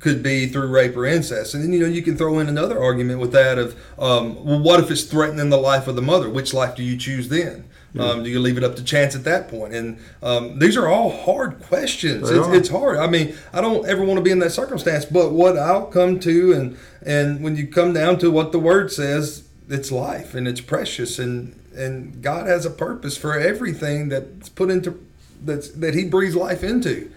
could 0.00 0.22
be 0.22 0.46
through 0.46 0.68
rape 0.68 0.96
or 0.96 1.04
incest. 1.04 1.54
And 1.54 1.62
then 1.62 1.72
you 1.72 1.80
know 1.80 1.86
you 1.86 2.02
can 2.02 2.16
throw 2.16 2.38
in 2.38 2.48
another 2.48 2.80
argument 2.80 3.20
with 3.20 3.32
that 3.32 3.58
of 3.58 3.74
um, 3.98 4.44
well, 4.44 4.60
what 4.60 4.80
if 4.80 4.90
it's 4.90 5.02
threatening 5.02 5.50
the 5.50 5.58
life 5.58 5.88
of 5.88 5.96
the 5.96 6.02
mother? 6.02 6.28
Which 6.28 6.54
life 6.54 6.76
do 6.76 6.82
you 6.82 6.96
choose 6.96 7.28
then? 7.28 7.68
Um, 7.98 8.22
do 8.22 8.30
you 8.30 8.38
leave 8.38 8.56
it 8.56 8.64
up 8.64 8.76
to 8.76 8.84
chance 8.84 9.16
at 9.16 9.24
that 9.24 9.48
point? 9.48 9.74
And 9.74 9.98
um, 10.22 10.58
these 10.58 10.76
are 10.76 10.88
all 10.88 11.10
hard 11.10 11.60
questions. 11.62 12.30
It's, 12.30 12.46
it's 12.48 12.68
hard. 12.68 12.98
I 12.98 13.06
mean, 13.06 13.34
I 13.52 13.60
don't 13.60 13.86
ever 13.88 14.04
want 14.04 14.18
to 14.18 14.22
be 14.22 14.30
in 14.30 14.38
that 14.40 14.52
circumstance. 14.52 15.04
But 15.04 15.32
what 15.32 15.56
I'll 15.56 15.86
come 15.86 16.20
to, 16.20 16.52
and 16.52 16.78
and 17.04 17.42
when 17.42 17.56
you 17.56 17.66
come 17.66 17.92
down 17.92 18.18
to 18.18 18.30
what 18.30 18.52
the 18.52 18.58
word 18.58 18.92
says, 18.92 19.48
it's 19.68 19.90
life 19.90 20.34
and 20.34 20.46
it's 20.46 20.60
precious, 20.60 21.18
and 21.18 21.58
and 21.74 22.22
God 22.22 22.46
has 22.46 22.64
a 22.66 22.70
purpose 22.70 23.16
for 23.16 23.38
everything 23.38 24.10
that's 24.10 24.48
put 24.48 24.70
into 24.70 25.04
that's 25.42 25.70
that 25.70 25.94
He 25.94 26.04
breathes 26.04 26.36
life 26.36 26.62
into. 26.62 27.10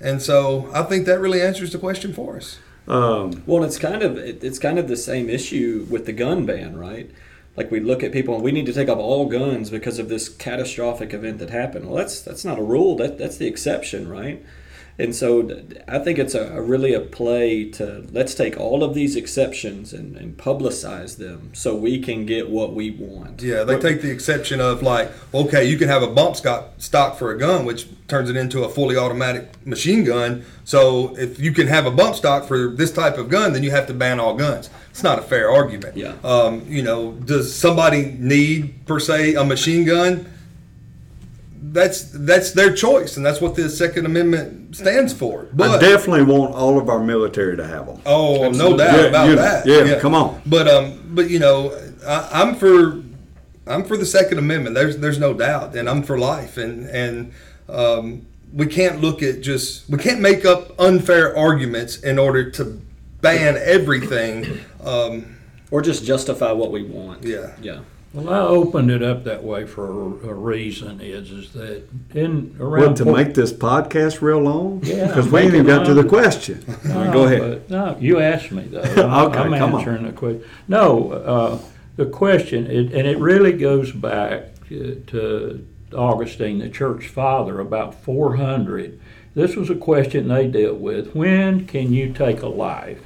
And 0.00 0.22
so 0.22 0.70
I 0.72 0.82
think 0.82 1.06
that 1.06 1.20
really 1.20 1.42
answers 1.42 1.72
the 1.72 1.78
question 1.78 2.12
for 2.12 2.36
us. 2.36 2.58
um, 2.88 3.42
Well, 3.46 3.62
it's 3.64 3.78
kind 3.78 4.02
of 4.02 4.16
it's 4.16 4.58
kind 4.58 4.78
of 4.78 4.88
the 4.88 4.96
same 4.96 5.28
issue 5.28 5.86
with 5.90 6.06
the 6.06 6.12
gun 6.12 6.46
ban, 6.46 6.76
right? 6.78 7.10
Like 7.56 7.70
we 7.70 7.80
look 7.80 8.02
at 8.02 8.12
people 8.12 8.34
and 8.34 8.42
we 8.44 8.52
need 8.52 8.66
to 8.66 8.72
take 8.72 8.88
off 8.88 8.98
all 8.98 9.26
guns 9.26 9.70
because 9.70 9.98
of 9.98 10.08
this 10.08 10.28
catastrophic 10.28 11.12
event 11.12 11.38
that 11.38 11.50
happened. 11.50 11.86
Well, 11.86 11.96
that's 11.96 12.20
that's 12.22 12.44
not 12.44 12.58
a 12.58 12.62
rule. 12.62 12.96
That 12.96 13.18
that's 13.18 13.36
the 13.36 13.46
exception, 13.46 14.08
right? 14.08 14.42
And 15.00 15.14
so 15.14 15.62
I 15.88 15.98
think 15.98 16.18
it's 16.18 16.34
a, 16.34 16.52
a 16.52 16.60
really 16.60 16.92
a 16.94 17.00
play 17.00 17.70
to 17.70 18.06
let's 18.12 18.34
take 18.34 18.58
all 18.58 18.84
of 18.84 18.94
these 18.94 19.16
exceptions 19.16 19.92
and, 19.92 20.16
and 20.16 20.36
publicize 20.36 21.16
them 21.16 21.50
so 21.54 21.74
we 21.74 22.00
can 22.00 22.26
get 22.26 22.50
what 22.50 22.74
we 22.74 22.90
want. 22.90 23.42
Yeah, 23.42 23.64
they 23.64 23.78
take 23.78 24.02
the 24.02 24.10
exception 24.10 24.60
of 24.60 24.82
like, 24.82 25.10
okay, 25.32 25.64
you 25.64 25.78
can 25.78 25.88
have 25.88 26.02
a 26.02 26.08
bump 26.08 26.36
stock 26.36 26.74
stock 26.78 27.16
for 27.16 27.30
a 27.32 27.38
gun, 27.38 27.64
which 27.64 27.88
turns 28.08 28.28
it 28.28 28.36
into 28.36 28.64
a 28.64 28.68
fully 28.68 28.96
automatic 28.96 29.66
machine 29.66 30.04
gun. 30.04 30.44
So 30.64 31.16
if 31.16 31.40
you 31.40 31.52
can 31.52 31.66
have 31.68 31.86
a 31.86 31.90
bump 31.90 32.16
stock 32.16 32.46
for 32.46 32.68
this 32.68 32.92
type 32.92 33.16
of 33.16 33.28
gun, 33.28 33.52
then 33.52 33.62
you 33.62 33.70
have 33.70 33.86
to 33.86 33.94
ban 33.94 34.20
all 34.20 34.34
guns. 34.34 34.68
It's 34.90 35.02
not 35.02 35.18
a 35.18 35.22
fair 35.22 35.50
argument. 35.50 35.96
Yeah. 35.96 36.14
Um, 36.22 36.64
you 36.68 36.82
know, 36.82 37.12
does 37.12 37.54
somebody 37.54 38.16
need 38.18 38.86
per 38.86 39.00
se 39.00 39.34
a 39.34 39.44
machine 39.44 39.84
gun? 39.84 40.26
That's 41.62 42.04
that's 42.04 42.52
their 42.52 42.74
choice, 42.74 43.16
and 43.16 43.24
that's 43.26 43.40
what 43.40 43.54
the 43.54 43.68
Second 43.68 44.06
Amendment 44.06 44.74
stands 44.76 45.12
for. 45.12 45.46
But 45.52 45.68
I 45.68 45.72
But 45.74 45.80
definitely 45.80 46.22
want 46.34 46.54
all 46.54 46.78
of 46.78 46.88
our 46.88 46.98
military 47.00 47.56
to 47.56 47.66
have 47.66 47.86
them. 47.86 48.00
Oh, 48.06 48.50
no 48.50 48.76
doubt 48.76 48.96
Yeah, 48.98 49.04
about 49.06 49.28
you- 49.28 49.36
that. 49.36 49.66
yeah, 49.66 49.98
come 50.00 50.14
on. 50.14 50.40
But 50.46 50.66
um, 50.68 51.00
but 51.14 51.28
you 51.28 51.38
know, 51.38 51.72
I, 52.06 52.28
I'm 52.32 52.54
for 52.54 53.02
I'm 53.66 53.84
for 53.84 53.96
the 53.98 54.06
Second 54.06 54.38
Amendment. 54.38 54.74
There's 54.74 54.96
there's 54.98 55.18
no 55.18 55.34
doubt, 55.34 55.76
and 55.76 55.88
I'm 55.88 56.02
for 56.02 56.18
life. 56.18 56.56
And 56.56 56.86
and 56.88 57.32
um, 57.68 58.26
we 58.54 58.66
can't 58.66 59.00
look 59.02 59.22
at 59.22 59.42
just 59.42 59.88
we 59.90 59.98
can't 59.98 60.20
make 60.20 60.44
up 60.46 60.72
unfair 60.80 61.36
arguments 61.36 61.98
in 61.98 62.18
order 62.18 62.50
to 62.52 62.80
ban 63.20 63.58
everything. 63.62 64.60
Um, 64.82 65.36
Or 65.70 65.82
just 65.82 66.04
justify 66.04 66.50
what 66.52 66.72
we 66.72 66.82
want. 66.82 67.22
Yeah. 67.22 67.52
Yeah. 67.62 67.80
Well, 68.12 68.28
I 68.28 68.38
opened 68.40 68.90
it 68.90 69.02
up 69.04 69.22
that 69.24 69.44
way 69.44 69.66
for 69.66 69.86
a, 69.88 70.30
a 70.30 70.34
reason 70.34 71.00
is 71.00 71.30
is 71.30 71.52
that 71.52 71.84
in 72.12 72.56
around 72.58 72.88
What, 72.88 72.96
to 72.96 73.04
make 73.04 73.34
this 73.34 73.52
podcast 73.52 74.20
real 74.20 74.40
long? 74.40 74.80
Yeah, 74.82 75.06
Because 75.06 75.28
we 75.30 75.40
ain't 75.40 75.52
make 75.52 75.62
even 75.62 75.66
got 75.66 75.86
to 75.86 75.94
the 75.94 76.04
question. 76.04 76.64
No, 76.84 77.12
go 77.12 77.24
ahead. 77.26 77.68
but- 77.68 77.70
No, 77.70 77.96
you 78.00 78.18
asked 78.18 78.50
me 78.50 78.62
though. 78.64 78.80
I'm, 78.82 79.26
Okay, 79.28 79.38
I'm 79.38 79.52
come 79.58 79.74
on. 79.74 79.80
answering 79.80 80.02
the 80.06 80.12
question. 80.12 80.42
No, 80.66 81.12
uh, 81.12 81.58
the 81.96 82.06
question, 82.06 82.66
it, 82.66 82.92
and 82.92 83.06
it 83.06 83.18
really 83.18 83.52
goes 83.52 83.92
back 83.92 84.46
to, 84.68 84.96
to 85.08 85.66
Augustine, 85.94 86.58
the 86.58 86.68
church 86.68 87.06
father, 87.06 87.60
about 87.60 87.94
400. 87.94 88.98
This 89.34 89.54
was 89.54 89.70
a 89.70 89.76
question 89.76 90.26
they 90.26 90.48
dealt 90.48 90.78
with. 90.78 91.14
When 91.14 91.64
can 91.66 91.92
you 91.92 92.12
take 92.12 92.42
a 92.42 92.48
life? 92.48 93.00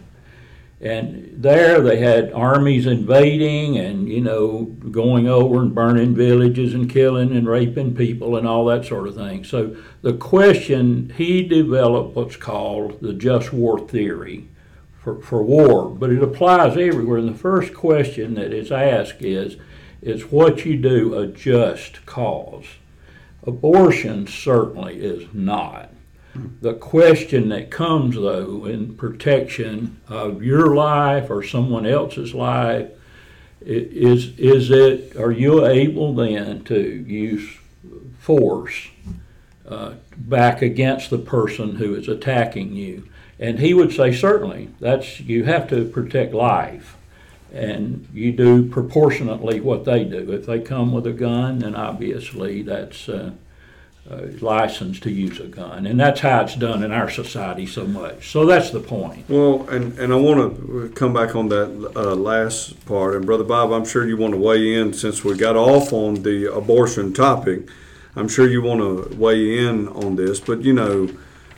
And 0.81 1.31
there 1.37 1.81
they 1.81 1.99
had 1.99 2.33
armies 2.33 2.87
invading 2.87 3.78
and, 3.78 4.09
you 4.09 4.21
know, 4.21 4.64
going 4.90 5.28
over 5.28 5.61
and 5.61 5.75
burning 5.75 6.14
villages 6.14 6.75
and 6.75 6.90
killing 6.90 7.35
and 7.35 7.49
raping 7.49 7.95
people 7.95 8.37
and 8.37 8.47
all 8.47 8.66
that 8.66 8.85
sort 8.85 9.09
of 9.09 9.14
thing. 9.14 9.45
So 9.45 9.76
the 10.02 10.12
question, 10.12 11.12
he 11.16 11.43
developed 11.43 12.16
what's 12.16 12.37
called 12.37 13.00
the 13.00 13.14
just 13.14 13.52
war 13.52 13.78
theory 13.78 14.49
for, 15.00 15.21
for 15.23 15.43
war, 15.43 15.88
but 15.88 16.11
it 16.11 16.23
applies 16.23 16.76
everywhere. 16.76 17.19
And 17.19 17.28
the 17.28 17.38
first 17.38 17.73
question 17.73 18.35
that 18.35 18.52
is 18.52 18.71
asked 18.71 19.23
is, 19.23 19.57
is 20.02 20.31
what 20.31 20.66
you 20.66 20.76
do 20.76 21.14
a 21.14 21.26
just 21.26 22.04
cause? 22.04 22.66
Abortion 23.47 24.26
certainly 24.26 24.97
is 24.97 25.33
not. 25.33 25.93
The 26.60 26.74
question 26.74 27.48
that 27.50 27.70
comes, 27.70 28.16
though, 28.16 28.64
in 28.64 28.96
protection 28.96 30.00
of 30.08 30.42
your 30.42 30.74
life 30.74 31.30
or 31.30 31.44
someone 31.44 31.86
else's 31.86 32.34
life, 32.34 32.90
is 33.60 34.38
is 34.38 34.70
it 34.70 35.16
are 35.16 35.30
you 35.30 35.64
able 35.64 36.12
then 36.14 36.64
to 36.64 36.80
use 37.06 37.56
force 38.18 38.88
uh, 39.66 39.94
back 40.16 40.60
against 40.60 41.08
the 41.10 41.18
person 41.18 41.76
who 41.76 41.94
is 41.94 42.08
attacking 42.08 42.74
you? 42.74 43.08
And 43.38 43.58
he 43.58 43.72
would 43.72 43.92
say, 43.92 44.12
certainly, 44.12 44.70
that's 44.80 45.20
you 45.20 45.44
have 45.44 45.68
to 45.68 45.84
protect 45.84 46.34
life, 46.34 46.96
and 47.52 48.08
you 48.12 48.32
do 48.32 48.68
proportionately 48.68 49.60
what 49.60 49.84
they 49.84 50.04
do. 50.04 50.32
If 50.32 50.46
they 50.46 50.60
come 50.60 50.92
with 50.92 51.06
a 51.06 51.12
gun, 51.12 51.60
then 51.60 51.76
obviously 51.76 52.62
that's. 52.62 53.08
Uh, 53.08 53.32
uh, 54.11 54.26
license 54.40 55.00
to 55.00 55.11
use 55.11 55.40
a 55.40 55.46
gun, 55.46 55.87
and 55.87 55.99
that's 55.99 56.20
how 56.20 56.42
it's 56.42 56.56
done 56.56 56.82
in 56.82 56.92
our 56.92 57.11
society 57.11 57.66
so 57.66 57.87
much. 57.87 58.30
So 58.30 58.44
that's 58.44 58.70
the 58.70 58.80
point. 58.80 59.28
Well, 59.28 59.66
and, 59.68 59.99
and 59.99 60.12
I 60.12 60.16
want 60.16 60.56
to 60.56 60.92
come 60.94 61.14
back 61.14 61.34
on 61.34 61.49
that 61.49 61.92
uh, 61.96 62.14
last 62.14 62.84
part. 62.84 63.16
And 63.16 63.25
Brother 63.25 63.44
Bob, 63.44 63.73
I'm 63.73 63.87
sure 63.87 64.06
you 64.06 64.18
want 64.18 64.34
to 64.34 64.40
weigh 64.40 64.75
in 64.75 64.92
since 64.92 65.25
we 65.25 65.37
got 65.37 65.56
off 65.56 65.92
on 65.92 66.23
the 66.23 66.52
abortion 66.52 67.14
topic. 67.14 67.68
I'm 68.14 68.28
sure 68.28 68.49
you 68.49 68.62
want 68.62 68.80
to 68.80 69.16
weigh 69.16 69.66
in 69.66 69.88
on 69.88 70.16
this. 70.16 70.38
But, 70.38 70.62
you 70.62 70.75
know, 70.75 71.08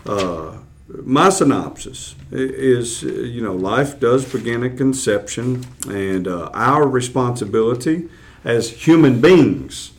uh, 0.07 0.59
my 0.89 1.31
synopsis 1.31 2.15
is, 2.31 3.03
uh, 3.03 3.09
you 3.09 3.43
know, 3.43 3.55
life 3.55 3.99
does 3.99 4.25
begin 4.33 4.63
at 4.63 4.77
conception, 4.77 5.65
and 5.89 6.29
uh, 6.29 6.51
our 6.55 6.87
responsibility 6.87 8.09
as 8.45 8.71
human 8.87 9.21
beings 9.21 9.91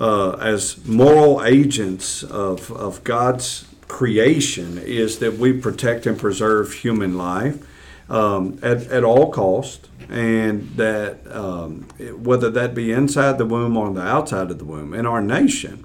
uh, 0.00 0.32
as 0.40 0.82
moral 0.86 1.44
agents 1.44 2.22
of, 2.22 2.72
of 2.72 3.04
God's 3.04 3.66
creation 3.86 4.78
is 4.78 5.18
that 5.18 5.34
we 5.34 5.52
protect 5.52 6.06
and 6.06 6.18
preserve 6.18 6.72
human 6.72 7.18
life 7.18 7.62
um, 8.08 8.58
at, 8.62 8.86
at 8.86 9.04
all 9.04 9.30
cost, 9.30 9.88
and 10.08 10.70
that 10.76 11.20
um, 11.30 11.82
whether 12.16 12.50
that 12.50 12.74
be 12.74 12.90
inside 12.90 13.36
the 13.36 13.44
womb 13.44 13.76
or 13.76 13.86
on 13.86 13.94
the 13.94 14.02
outside 14.02 14.50
of 14.50 14.58
the 14.58 14.64
womb, 14.64 14.94
in 14.94 15.06
our 15.06 15.20
nation, 15.20 15.84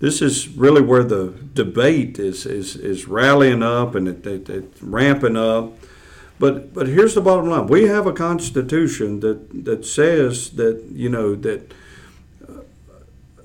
this 0.00 0.20
is 0.20 0.48
really 0.48 0.82
where 0.82 1.04
the 1.04 1.32
debate 1.54 2.18
is 2.18 2.44
is, 2.44 2.74
is 2.74 3.06
rallying 3.06 3.62
up 3.62 3.94
and 3.94 4.08
it, 4.08 4.26
it, 4.26 4.72
ramping 4.80 5.36
up. 5.36 5.72
But 6.40 6.74
but 6.74 6.88
here's 6.88 7.14
the 7.14 7.20
bottom 7.20 7.48
line: 7.48 7.68
we 7.68 7.84
have 7.84 8.06
a 8.06 8.12
constitution 8.12 9.20
that 9.20 9.64
that 9.64 9.86
says 9.86 10.50
that 10.50 10.82
you 10.92 11.08
know 11.08 11.36
that 11.36 11.72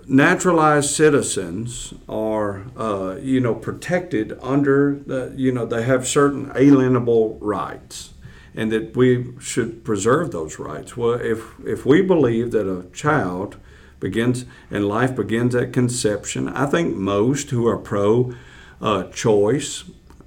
naturalized 0.07 0.89
citizens 0.89 1.93
are, 2.07 2.65
uh, 2.77 3.17
you 3.21 3.39
know, 3.39 3.53
protected 3.53 4.37
under 4.41 4.99
the, 5.05 5.33
you 5.35 5.51
know, 5.51 5.65
they 5.65 5.83
have 5.83 6.07
certain 6.07 6.49
alienable 6.51 7.37
rights, 7.41 8.13
and 8.55 8.71
that 8.71 8.95
we 8.95 9.33
should 9.39 9.83
preserve 9.83 10.31
those 10.31 10.59
rights. 10.59 10.95
Well, 10.97 11.13
if 11.13 11.53
if 11.65 11.85
we 11.85 12.01
believe 12.01 12.51
that 12.51 12.67
a 12.71 12.89
child 12.91 13.57
begins 13.99 14.45
and 14.71 14.87
life 14.87 15.15
begins 15.15 15.55
at 15.55 15.73
conception, 15.73 16.49
I 16.49 16.65
think 16.65 16.95
most 16.95 17.49
who 17.49 17.67
are 17.67 17.77
pro 17.77 18.33
uh, 18.81 19.03
choice 19.05 19.83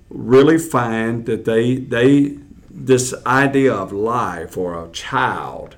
really 0.08 0.58
find 0.58 1.26
that 1.26 1.44
they 1.44 1.76
they 1.76 2.38
this 2.70 3.14
idea 3.26 3.74
of 3.74 3.92
life 3.92 4.56
or 4.56 4.84
a 4.84 4.90
child 4.90 5.76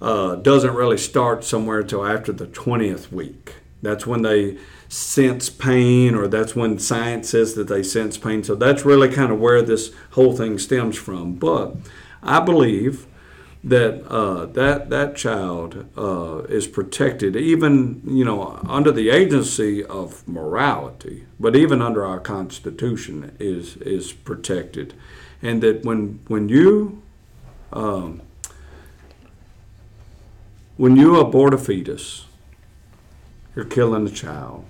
uh, 0.00 0.36
doesn't 0.36 0.74
really 0.74 0.98
start 0.98 1.44
somewhere 1.44 1.80
until 1.80 2.04
after 2.04 2.32
the 2.32 2.46
20th 2.46 3.10
week. 3.10 3.54
That's 3.82 4.06
when 4.06 4.22
they 4.22 4.58
sense 4.88 5.48
pain, 5.48 6.14
or 6.14 6.28
that's 6.28 6.56
when 6.56 6.78
science 6.78 7.30
says 7.30 7.54
that 7.54 7.68
they 7.68 7.82
sense 7.82 8.16
pain. 8.16 8.42
So 8.44 8.54
that's 8.54 8.84
really 8.84 9.08
kind 9.08 9.32
of 9.32 9.40
where 9.40 9.62
this 9.62 9.92
whole 10.12 10.36
thing 10.36 10.58
stems 10.58 10.96
from. 10.96 11.34
But 11.34 11.76
I 12.22 12.40
believe 12.40 13.06
that 13.66 14.06
uh, 14.06 14.46
that 14.46 14.90
that 14.90 15.16
child 15.16 15.86
uh, 15.98 16.42
is 16.48 16.66
protected, 16.66 17.36
even 17.36 18.00
you 18.06 18.24
know 18.24 18.60
under 18.66 18.92
the 18.92 19.10
agency 19.10 19.84
of 19.84 20.26
morality, 20.26 21.26
but 21.40 21.56
even 21.56 21.82
under 21.82 22.04
our 22.04 22.20
Constitution 22.20 23.36
is 23.40 23.76
is 23.78 24.12
protected, 24.12 24.94
and 25.42 25.62
that 25.62 25.84
when 25.84 26.20
when 26.28 26.48
you 26.48 27.02
um, 27.72 28.22
when 30.76 30.96
you 30.96 31.18
abort 31.18 31.54
a 31.54 31.58
fetus, 31.58 32.26
you're 33.54 33.64
killing 33.64 34.06
a 34.06 34.10
child, 34.10 34.64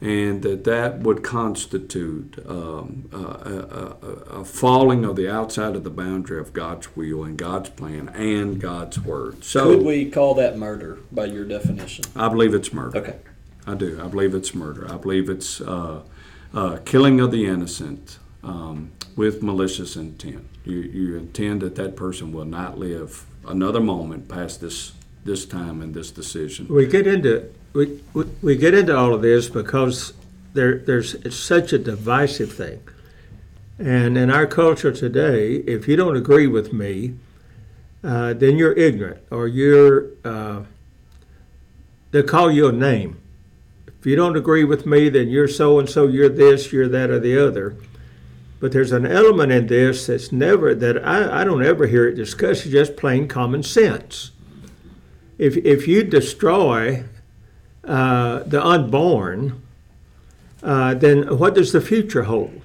and 0.00 0.42
that 0.42 0.64
that 0.64 1.00
would 1.00 1.22
constitute 1.22 2.38
um, 2.48 3.08
a, 3.12 3.16
a, 3.16 4.40
a, 4.40 4.44
falling 4.44 5.04
of 5.04 5.16
the 5.16 5.28
outside 5.28 5.76
of 5.76 5.84
the 5.84 5.90
boundary 5.90 6.40
of 6.40 6.52
God's 6.52 6.96
will 6.96 7.24
and 7.24 7.36
God's 7.36 7.68
plan 7.70 8.08
and 8.10 8.60
God's 8.60 9.00
word. 9.00 9.44
So, 9.44 9.76
could 9.76 9.84
we 9.84 10.08
call 10.10 10.34
that 10.34 10.56
murder 10.56 11.00
by 11.12 11.26
your 11.26 11.44
definition? 11.44 12.04
I 12.16 12.28
believe 12.28 12.54
it's 12.54 12.72
murder. 12.72 12.96
Okay, 12.98 13.16
I 13.66 13.74
do. 13.74 14.00
I 14.02 14.06
believe 14.06 14.34
it's 14.34 14.54
murder. 14.54 14.90
I 14.90 14.96
believe 14.96 15.28
it's 15.28 15.60
uh, 15.60 16.02
uh, 16.54 16.78
killing 16.84 17.20
of 17.20 17.30
the 17.30 17.46
innocent 17.46 18.18
um, 18.42 18.92
with 19.16 19.42
malicious 19.42 19.96
intent. 19.96 20.46
You, 20.64 20.78
you 20.78 21.16
intend 21.16 21.60
that 21.62 21.74
that 21.74 21.96
person 21.96 22.32
will 22.32 22.44
not 22.44 22.78
live 22.78 23.26
another 23.46 23.80
moment 23.80 24.28
past 24.28 24.60
this 24.60 24.92
this 25.24 25.44
time 25.44 25.82
and 25.82 25.94
this 25.94 26.10
decision. 26.10 26.66
We 26.68 26.86
get 26.86 27.06
into 27.06 27.52
we, 27.72 28.00
we, 28.14 28.24
we 28.42 28.56
get 28.56 28.74
into 28.74 28.96
all 28.96 29.14
of 29.14 29.22
this 29.22 29.48
because 29.48 30.12
there 30.54 30.78
there's 30.78 31.14
it's 31.14 31.36
such 31.36 31.72
a 31.72 31.78
divisive 31.78 32.52
thing. 32.52 32.82
And 33.78 34.18
in 34.18 34.30
our 34.30 34.46
culture 34.46 34.92
today, 34.92 35.56
if 35.56 35.88
you 35.88 35.96
don't 35.96 36.16
agree 36.16 36.46
with 36.46 36.72
me, 36.72 37.14
uh, 38.04 38.34
then 38.34 38.56
you're 38.56 38.74
ignorant 38.74 39.22
or 39.30 39.48
you're 39.48 40.08
uh, 40.24 40.62
they 42.10 42.22
call 42.22 42.50
you 42.50 42.68
a 42.68 42.72
name. 42.72 43.20
If 43.86 44.06
you 44.06 44.16
don't 44.16 44.36
agree 44.36 44.64
with 44.64 44.86
me, 44.86 45.08
then 45.10 45.28
you're 45.28 45.46
so 45.46 45.78
and 45.78 45.88
so, 45.88 46.06
you're 46.06 46.30
this, 46.30 46.72
you're 46.72 46.88
that, 46.88 47.10
or 47.10 47.20
the 47.20 47.36
other. 47.36 47.76
But 48.58 48.72
there's 48.72 48.92
an 48.92 49.06
element 49.06 49.52
in 49.52 49.66
this 49.66 50.06
that's 50.06 50.32
never 50.32 50.74
that 50.74 51.06
I, 51.06 51.42
I 51.42 51.44
don't 51.44 51.64
ever 51.64 51.86
hear 51.86 52.08
it 52.08 52.14
discussed. 52.14 52.64
It's 52.64 52.72
just 52.72 52.96
plain 52.96 53.28
common 53.28 53.62
sense 53.62 54.32
if, 55.40 55.56
if 55.56 55.88
you 55.88 56.04
destroy 56.04 57.02
uh, 57.82 58.40
the 58.40 58.62
unborn, 58.62 59.62
uh, 60.62 60.92
then 60.92 61.38
what 61.38 61.54
does 61.54 61.72
the 61.72 61.80
future 61.80 62.24
hold? 62.24 62.60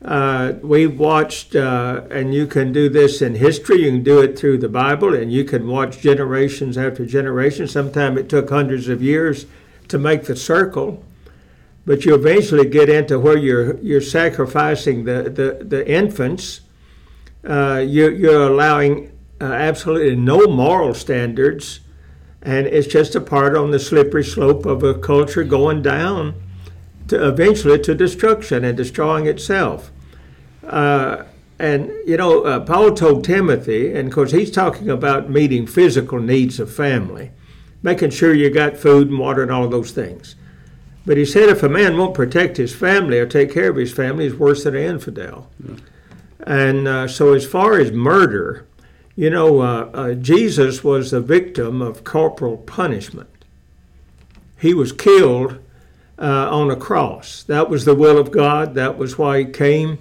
Uh, 0.00 0.52
we've 0.62 0.96
watched, 0.96 1.56
uh, 1.56 2.02
and 2.08 2.32
you 2.32 2.46
can 2.46 2.72
do 2.72 2.88
this 2.88 3.20
in 3.20 3.34
history, 3.34 3.82
you 3.82 3.90
can 3.90 4.02
do 4.04 4.20
it 4.20 4.38
through 4.38 4.58
the 4.58 4.68
Bible, 4.68 5.12
and 5.12 5.32
you 5.32 5.42
can 5.42 5.66
watch 5.66 5.98
generations 5.98 6.78
after 6.78 7.04
generation. 7.04 7.66
Sometimes 7.66 8.16
it 8.18 8.28
took 8.28 8.48
hundreds 8.48 8.88
of 8.88 9.02
years 9.02 9.46
to 9.88 9.98
make 9.98 10.24
the 10.24 10.36
circle, 10.36 11.04
but 11.84 12.04
you 12.04 12.14
eventually 12.14 12.68
get 12.68 12.88
into 12.88 13.18
where 13.18 13.36
you're, 13.36 13.76
you're 13.78 14.00
sacrificing 14.00 15.02
the, 15.04 15.24
the, 15.24 15.64
the 15.64 15.88
infants. 15.90 16.60
Uh, 17.44 17.84
you, 17.84 18.08
you're 18.08 18.46
allowing 18.46 19.11
uh, 19.42 19.46
absolutely 19.46 20.14
no 20.14 20.46
moral 20.46 20.94
standards, 20.94 21.80
and 22.40 22.66
it's 22.68 22.86
just 22.86 23.16
a 23.16 23.20
part 23.20 23.56
on 23.56 23.72
the 23.72 23.78
slippery 23.78 24.24
slope 24.24 24.64
of 24.64 24.84
a 24.84 24.94
culture 24.94 25.42
going 25.42 25.82
down 25.82 26.34
to 27.08 27.28
eventually 27.28 27.78
to 27.80 27.94
destruction 27.94 28.64
and 28.64 28.76
destroying 28.76 29.26
itself. 29.26 29.90
Uh, 30.64 31.24
and 31.58 31.90
you 32.06 32.16
know, 32.16 32.42
uh, 32.44 32.60
Paul 32.60 32.94
told 32.94 33.24
Timothy, 33.24 33.92
and 33.92 34.08
of 34.08 34.14
course 34.14 34.30
he's 34.30 34.50
talking 34.50 34.88
about 34.88 35.28
meeting 35.28 35.66
physical 35.66 36.20
needs 36.20 36.60
of 36.60 36.72
family, 36.72 37.32
making 37.82 38.10
sure 38.10 38.32
you 38.32 38.48
got 38.48 38.76
food 38.76 39.08
and 39.08 39.18
water 39.18 39.42
and 39.42 39.50
all 39.50 39.68
those 39.68 39.90
things. 39.90 40.36
But 41.04 41.16
he 41.16 41.24
said 41.24 41.48
if 41.48 41.64
a 41.64 41.68
man 41.68 41.96
won't 41.96 42.14
protect 42.14 42.58
his 42.58 42.74
family 42.74 43.18
or 43.18 43.26
take 43.26 43.52
care 43.52 43.70
of 43.70 43.76
his 43.76 43.92
family, 43.92 44.24
he's 44.24 44.34
worse 44.34 44.62
than 44.62 44.76
an 44.76 44.82
infidel. 44.82 45.50
Yeah. 45.64 45.76
And 46.44 46.86
uh, 46.86 47.08
so, 47.08 47.34
as 47.34 47.46
far 47.46 47.78
as 47.78 47.92
murder, 47.92 48.66
you 49.14 49.28
know, 49.28 49.60
uh, 49.60 49.90
uh, 49.92 50.14
Jesus 50.14 50.82
was 50.82 51.10
the 51.10 51.20
victim 51.20 51.82
of 51.82 52.04
corporal 52.04 52.56
punishment. 52.56 53.28
He 54.58 54.72
was 54.72 54.92
killed 54.92 55.58
uh, 56.18 56.48
on 56.50 56.70
a 56.70 56.76
cross. 56.76 57.42
That 57.42 57.68
was 57.68 57.84
the 57.84 57.94
will 57.94 58.16
of 58.16 58.30
God. 58.30 58.74
That 58.74 58.96
was 58.96 59.18
why 59.18 59.40
he 59.40 59.44
came. 59.44 59.98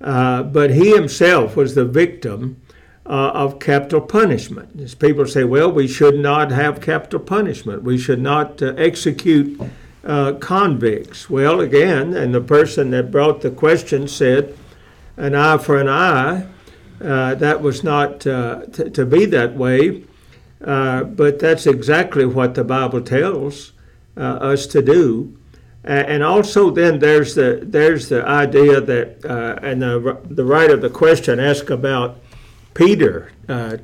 Uh, 0.00 0.42
but 0.42 0.70
he 0.70 0.94
himself 0.94 1.56
was 1.56 1.74
the 1.74 1.84
victim 1.84 2.60
uh, 3.06 3.30
of 3.34 3.58
capital 3.60 4.00
punishment. 4.00 4.80
As 4.80 4.94
people 4.94 5.26
say, 5.26 5.44
well, 5.44 5.70
we 5.70 5.86
should 5.86 6.18
not 6.18 6.50
have 6.50 6.80
capital 6.80 7.20
punishment. 7.20 7.84
We 7.84 7.96
should 7.96 8.20
not 8.20 8.60
uh, 8.60 8.74
execute 8.76 9.60
convicts. 10.40 11.30
Well, 11.30 11.60
again, 11.60 12.12
and 12.12 12.34
the 12.34 12.40
person 12.40 12.90
that 12.90 13.12
brought 13.12 13.40
the 13.40 13.52
question 13.52 14.08
said, 14.08 14.58
an 15.16 15.36
eye 15.36 15.58
for 15.58 15.78
an 15.78 15.88
eye 15.88 16.48
uh, 17.02 17.34
that 17.36 17.60
was 17.60 17.82
not 17.82 18.26
uh, 18.26 18.62
t- 18.72 18.90
to 18.90 19.04
be 19.04 19.24
that 19.26 19.54
way, 19.54 20.04
uh, 20.64 21.04
but 21.04 21.38
that's 21.38 21.66
exactly 21.66 22.24
what 22.24 22.54
the 22.54 22.64
Bible 22.64 23.00
tells 23.00 23.72
uh, 24.16 24.20
us 24.20 24.66
to 24.68 24.82
do. 24.82 25.36
and 25.84 26.22
also, 26.22 26.70
then 26.70 27.00
there's 27.00 27.34
the 27.34 27.60
there's 27.62 28.08
the 28.08 28.24
idea 28.24 28.80
that, 28.80 29.24
uh, 29.24 29.58
and 29.62 29.82
the 29.82 30.18
the 30.24 30.44
writer 30.44 30.74
of 30.74 30.80
the 30.80 30.90
question 30.90 31.40
asked 31.40 31.70
about 31.70 32.18
Peter 32.74 33.32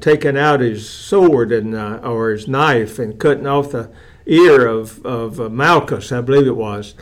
taking 0.01 0.39
out 0.39 0.61
his 0.61 0.89
sword 0.89 1.51
and 1.53 1.75
or 2.05 2.31
his 2.31 2.47
knife 2.47 2.99
and 2.99 3.19
cutting 3.19 3.47
off 3.47 3.73
the 3.73 3.91
ear 4.27 4.67
of 4.67 5.05
of 5.05 5.51
Malchus, 5.51 6.13
I 6.13 6.21
believe 6.21 6.47
it 6.47 6.57
was, 6.57 6.95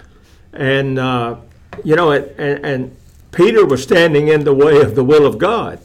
and 0.55 0.99
you 1.85 1.95
know, 1.95 2.13
it, 2.13 2.35
and, 2.39 2.65
and 2.65 2.97
Peter 3.33 3.67
was 3.67 3.83
standing 3.83 4.29
in 4.29 4.45
the 4.45 4.55
way 4.55 4.81
of 4.81 4.95
the 4.95 5.05
will 5.05 5.27
of 5.27 5.37
God. 5.37 5.79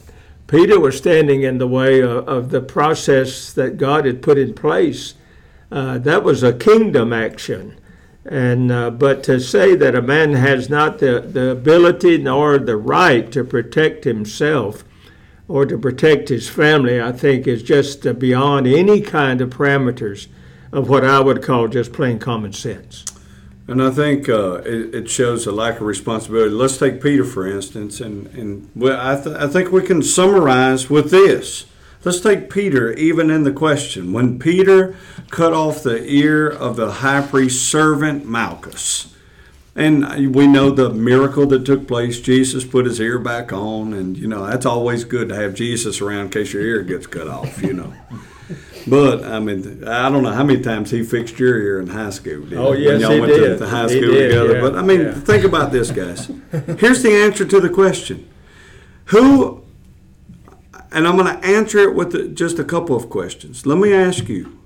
Peter 0.52 0.78
was 0.78 0.98
standing 0.98 1.44
in 1.44 1.60
the 1.60 1.68
way 1.68 2.02
of, 2.02 2.28
of 2.28 2.50
the 2.50 2.60
process 2.60 3.54
that 3.54 3.78
God 3.78 4.04
had 4.04 4.22
put 4.22 4.38
in 4.38 4.54
place. 4.54 5.14
Uh, 5.72 5.98
that 6.00 6.26
was 6.26 6.44
a 6.44 6.52
kingdom 6.52 7.14
action. 7.14 7.80
And 8.26 8.70
uh, 8.70 8.90
but 8.92 9.24
to 9.24 9.40
say 9.40 9.76
that 9.76 9.96
a 9.96 10.02
man 10.02 10.34
has 10.34 10.70
not 10.70 11.00
the, 11.00 11.22
the 11.22 11.52
ability 11.52 12.18
nor 12.18 12.60
the 12.60 12.76
right 12.76 13.32
to 13.32 13.46
protect 13.46 14.04
himself 14.04 14.84
or 15.48 15.66
to 15.66 15.78
protect 15.78 16.28
his 16.28 16.50
family, 16.50 17.02
I 17.02 17.14
think 17.14 17.48
is 17.48 17.64
just 17.64 18.06
uh, 18.06 18.12
beyond 18.12 18.68
any 18.68 19.00
kind 19.00 19.40
of 19.40 19.52
parameters 19.52 20.28
of 20.74 20.90
what 20.90 21.06
I 21.06 21.22
would 21.22 21.42
call 21.42 21.70
just 21.70 21.94
plain 21.94 22.20
common 22.20 22.52
sense. 22.52 23.06
And 23.68 23.82
I 23.82 23.92
think 23.92 24.28
uh, 24.28 24.56
it, 24.66 24.96
it, 24.96 25.10
shows 25.10 25.46
a 25.46 25.52
lack 25.52 25.76
of 25.76 25.84
responsibility. 25.84 26.50
Let's 26.52 26.78
take 26.78 27.02
Peter, 27.02 27.24
for 27.24 27.48
instance, 27.48 28.02
and, 28.02 28.28
and 28.28 28.70
well, 28.76 29.00
I, 29.00 29.22
th- 29.22 29.36
I 29.36 29.48
think 29.48 29.72
we 29.72 29.84
can 29.84 30.02
summarize 30.02 30.90
with 30.90 31.12
this. 31.12 31.68
Let's 32.04 32.20
take 32.20 32.50
Peter, 32.50 32.92
even 32.94 33.30
in 33.30 33.44
the 33.44 33.52
question. 33.52 34.12
When 34.12 34.40
Peter 34.40 34.96
cut 35.30 35.54
off 35.54 35.84
the 35.84 36.04
ear 36.04 36.50
of 36.50 36.76
the 36.76 36.92
high 36.92 37.22
priest's 37.22 37.62
servant 37.62 38.26
Malchus, 38.26 39.14
And 39.76 40.36
we 40.36 40.48
know 40.48 40.72
the 40.72 40.90
miracle 40.90 41.46
that 41.46 41.64
took 41.66 41.88
place. 41.88 42.20
Jesus 42.20 42.66
put 42.66 42.86
his 42.86 43.00
ear 43.00 43.20
back 43.20 43.54
on, 43.54 43.94
and 43.94 44.18
you 44.18 44.28
know 44.28 44.46
that's 44.48 44.66
always 44.66 45.04
good 45.06 45.30
to 45.30 45.36
have 45.36 45.54
Jesus 45.54 46.02
around 46.02 46.26
in 46.26 46.30
case 46.30 46.52
your 46.52 46.64
ear 46.64 46.82
gets 46.82 47.08
cut 47.08 47.28
off. 47.28 47.62
You 47.62 47.74
know. 47.74 47.94
But 48.88 49.24
I 49.24 49.40
mean, 49.40 49.88
I 49.88 50.10
don't 50.10 50.24
know 50.24 50.32
how 50.32 50.44
many 50.44 50.62
times 50.62 50.90
he 50.92 51.04
fixed 51.04 51.38
your 51.40 51.58
ear 51.60 51.80
in 51.80 51.88
high 51.88 52.10
school. 52.10 52.42
Did 52.46 52.58
Oh, 52.58 52.74
yes, 52.74 52.92
when 52.94 53.02
y'all 53.02 53.12
he 53.12 53.20
went 53.22 53.34
to 53.34 53.40
did. 53.40 53.60
the 53.60 53.68
high 53.68 53.88
school 53.88 54.02
did, 54.02 54.28
together. 54.30 54.54
yeah, 54.56 54.62
But 54.62 54.76
I 54.76 54.82
mean, 54.82 55.02
yeah. 55.02 55.14
think 55.14 55.44
about 55.44 55.72
this, 55.72 55.92
guys. 55.92 56.32
Here's 56.80 57.04
the 57.04 57.12
answer 57.14 57.46
to 57.46 57.60
the 57.60 57.70
question: 57.70 58.28
Who? 59.06 59.64
And 60.94 61.08
I'm 61.08 61.16
going 61.16 61.40
to 61.40 61.46
answer 61.48 61.80
it 61.80 61.96
with 61.96 62.12
the, 62.12 62.28
just 62.28 62.60
a 62.60 62.66
couple 62.66 62.96
of 62.98 63.10
questions. 63.10 63.66
Let 63.66 63.78
me 63.78 63.94
ask 63.94 64.28
you. 64.28 64.58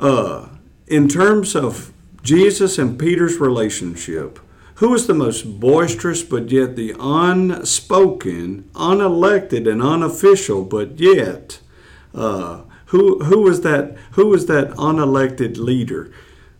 Uh, 0.00 0.48
in 0.86 1.08
terms 1.08 1.54
of 1.56 1.92
Jesus 2.22 2.78
and 2.78 2.98
Peter's 2.98 3.38
relationship, 3.38 4.38
who 4.76 4.90
was 4.90 5.06
the 5.06 5.14
most 5.14 5.58
boisterous 5.60 6.22
but 6.22 6.50
yet 6.50 6.76
the 6.76 6.94
unspoken, 6.98 8.70
unelected, 8.74 9.68
and 9.70 9.82
unofficial, 9.82 10.64
but 10.64 10.98
yet 11.00 11.58
uh, 12.14 12.62
who 12.86 13.22
who 13.24 13.42
was 13.42 13.60
that 13.62 13.96
who 14.12 14.28
was 14.28 14.46
that 14.46 14.70
unelected 14.72 15.56
leader 15.58 16.10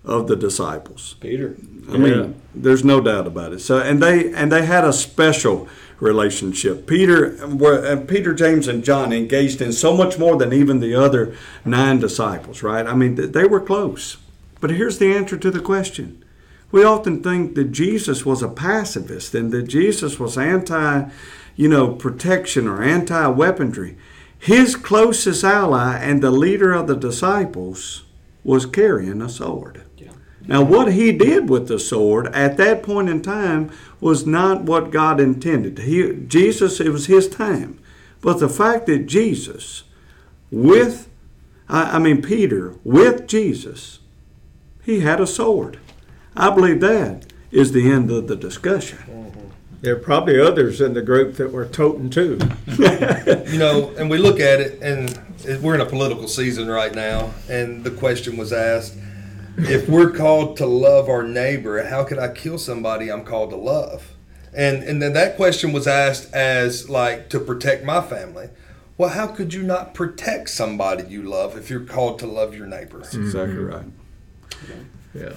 of 0.05 0.27
the 0.27 0.37
disciples? 0.37 1.17
Peter. 1.21 1.57
I 1.91 1.97
mean, 1.97 2.35
there's 2.55 2.85
no 2.85 3.01
doubt 3.01 3.27
about 3.27 3.53
it. 3.55 3.61
So, 3.61 3.79
and 3.79 4.03
they 4.03 4.33
and 4.35 4.53
they 4.53 4.65
had 4.67 4.85
a 4.85 4.93
special 4.93 5.69
relationship. 6.01 6.87
Peter, 6.87 7.37
were- 7.47 7.83
and 7.85 8.07
Peter, 8.07 8.35
James, 8.35 8.69
and 8.69 8.85
John 8.85 9.13
engaged 9.13 9.61
in 9.63 9.73
so 9.73 9.97
much 9.97 10.19
more 10.19 10.37
than 10.37 10.53
even 10.53 10.81
the 10.81 10.95
other 10.95 11.35
nine 11.65 11.99
disciples. 11.99 12.63
Right? 12.63 12.87
I 12.87 12.95
mean, 12.95 13.17
th- 13.17 13.33
they 13.33 13.45
were 13.45 13.61
close. 13.61 14.19
But 14.61 14.71
here's 14.71 14.99
the 14.99 15.15
answer 15.15 15.37
to 15.39 15.51
the 15.51 15.61
question. 15.61 16.23
We 16.71 16.85
often 16.85 17.23
think 17.23 17.55
that 17.55 17.73
Jesus 17.73 18.27
was 18.27 18.43
a 18.43 18.49
pacifist 18.49 19.35
and 19.35 19.51
that 19.53 19.63
Jesus 19.63 20.21
was 20.21 20.37
anti, 20.37 21.09
you 21.57 21.69
know, 21.69 21.95
protection 21.95 22.69
or 22.69 22.83
anti-weaponry. 22.83 23.97
His 24.39 24.77
closest 24.77 25.45
ally 25.45 25.99
and 25.99 26.23
the 26.23 26.31
leader 26.31 26.73
of 26.73 26.87
the 26.87 26.97
disciples 26.97 28.05
was 28.45 28.67
carrying 28.67 29.21
a 29.21 29.29
sword. 29.29 29.85
Now, 30.49 30.63
what 30.63 30.95
he 30.95 31.13
did 31.13 31.51
with 31.51 31.69
the 31.69 31.79
sword 31.79 32.29
at 32.29 32.57
that 32.57 32.83
point 32.83 33.11
in 33.11 33.21
time 33.21 33.71
was 34.01 34.27
not 34.27 34.63
what 34.63 34.91
God 34.91 35.21
intended. 35.21 35.81
He, 35.81 36.11
Jesus, 36.27 36.81
it 36.81 36.89
was 36.89 37.05
his 37.05 37.29
time. 37.29 37.79
But 38.23 38.41
the 38.41 38.49
fact 38.49 38.87
that 38.87 39.07
Jesus, 39.07 39.85
with, 40.51 41.11
I, 41.69 41.97
I 41.97 41.99
mean, 41.99 42.23
Peter, 42.23 42.77
with 42.83 43.29
Jesus, 43.29 43.99
he 44.83 45.01
had 45.01 45.21
a 45.21 45.27
sword. 45.27 45.79
I 46.35 46.49
believe 46.49 46.81
that 46.81 47.27
is 47.51 47.73
the 47.73 47.91
end 47.91 48.11
of 48.11 48.27
the 48.27 48.37
discussion. 48.37 48.99
Mm-hmm. 49.01 49.38
There 49.81 49.95
are 49.95 49.99
probably 49.99 50.41
others 50.41 50.81
in 50.81 50.95
the 50.95 51.03
group 51.03 51.37
that 51.37 51.53
were 51.53 51.67
toting 51.67 52.11
too. 52.11 52.39
you 52.67 53.59
know, 53.59 53.95
and 53.97 54.11
we 54.11 54.19
look 54.19 54.41
at 54.41 54.61
it, 54.61 54.83
and 54.83 55.63
we're 55.63 55.75
in 55.75 55.81
a 55.81 55.87
political 55.87 56.27
season 56.27 56.69
right 56.69 56.95
now, 56.95 57.33
and 57.49 57.85
the 57.85 57.91
question 57.91 58.37
was 58.37 58.53
asked 58.53 58.97
if 59.59 59.89
we're 59.89 60.11
called 60.11 60.57
to 60.59 60.67
love 60.67 61.09
our 61.09 61.23
neighbor, 61.23 61.83
how 61.85 62.05
could 62.05 62.19
I 62.19 62.33
kill 62.33 62.59
somebody 62.59 63.11
I'm 63.11 63.25
called 63.25 63.51
to 63.51 63.57
love? 63.57 64.13
And 64.55 64.83
and 64.83 65.03
then 65.03 65.13
that 65.13 65.37
question 65.37 65.73
was 65.73 65.87
asked 65.87 66.33
as 66.33 66.89
like 66.89 67.29
to 67.31 67.41
protect 67.41 67.85
my 67.85 68.01
family. 68.01 68.49
Well, 68.97 69.11
how 69.11 69.29
could 69.29 69.55
you 69.55 69.63
not 69.63 69.95
protect 69.95 70.51
somebody 70.51 71.05
you 71.05 71.23
love 71.23 71.57
if 71.57 71.71
you're 71.71 71.85
called 71.85 72.19
to 72.21 72.27
love 72.27 72.55
your 72.55 72.67
neighbor? 72.67 73.01
Exactly 73.01 73.55
mm-hmm. 73.55 73.67
right. 73.67 73.85
Yeah. 75.15 75.35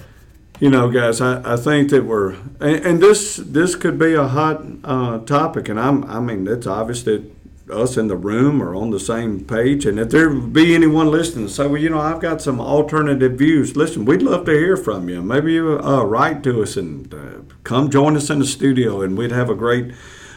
You 0.62 0.70
know, 0.70 0.88
guys, 0.92 1.20
I, 1.20 1.54
I 1.54 1.56
think 1.56 1.90
that 1.90 2.04
we're 2.04 2.34
and, 2.60 2.86
and 2.86 3.02
this 3.02 3.34
this 3.34 3.74
could 3.74 3.98
be 3.98 4.14
a 4.14 4.28
hot 4.28 4.62
uh, 4.84 5.18
topic, 5.18 5.68
and 5.68 5.80
I'm 5.80 6.04
I 6.04 6.20
mean 6.20 6.46
it's 6.46 6.68
obvious 6.68 7.02
that 7.02 7.28
us 7.68 7.96
in 7.96 8.06
the 8.06 8.14
room 8.14 8.62
are 8.62 8.72
on 8.76 8.90
the 8.90 9.00
same 9.00 9.44
page, 9.44 9.86
and 9.86 9.98
if 9.98 10.10
there 10.10 10.30
be 10.30 10.72
anyone 10.72 11.10
listening, 11.10 11.48
say, 11.48 11.66
well, 11.66 11.82
you 11.82 11.90
know, 11.90 11.98
I've 11.98 12.20
got 12.20 12.40
some 12.40 12.60
alternative 12.60 13.32
views. 13.32 13.74
Listen, 13.74 14.04
we'd 14.04 14.22
love 14.22 14.44
to 14.44 14.52
hear 14.52 14.76
from 14.76 15.08
you. 15.08 15.20
Maybe 15.20 15.54
you 15.54 15.80
uh, 15.80 16.04
write 16.04 16.44
to 16.44 16.62
us 16.62 16.76
and 16.76 17.12
uh, 17.12 17.18
come 17.64 17.90
join 17.90 18.16
us 18.16 18.30
in 18.30 18.38
the 18.38 18.46
studio, 18.46 19.02
and 19.02 19.18
we'd 19.18 19.32
have 19.32 19.50
a 19.50 19.56
great 19.56 19.92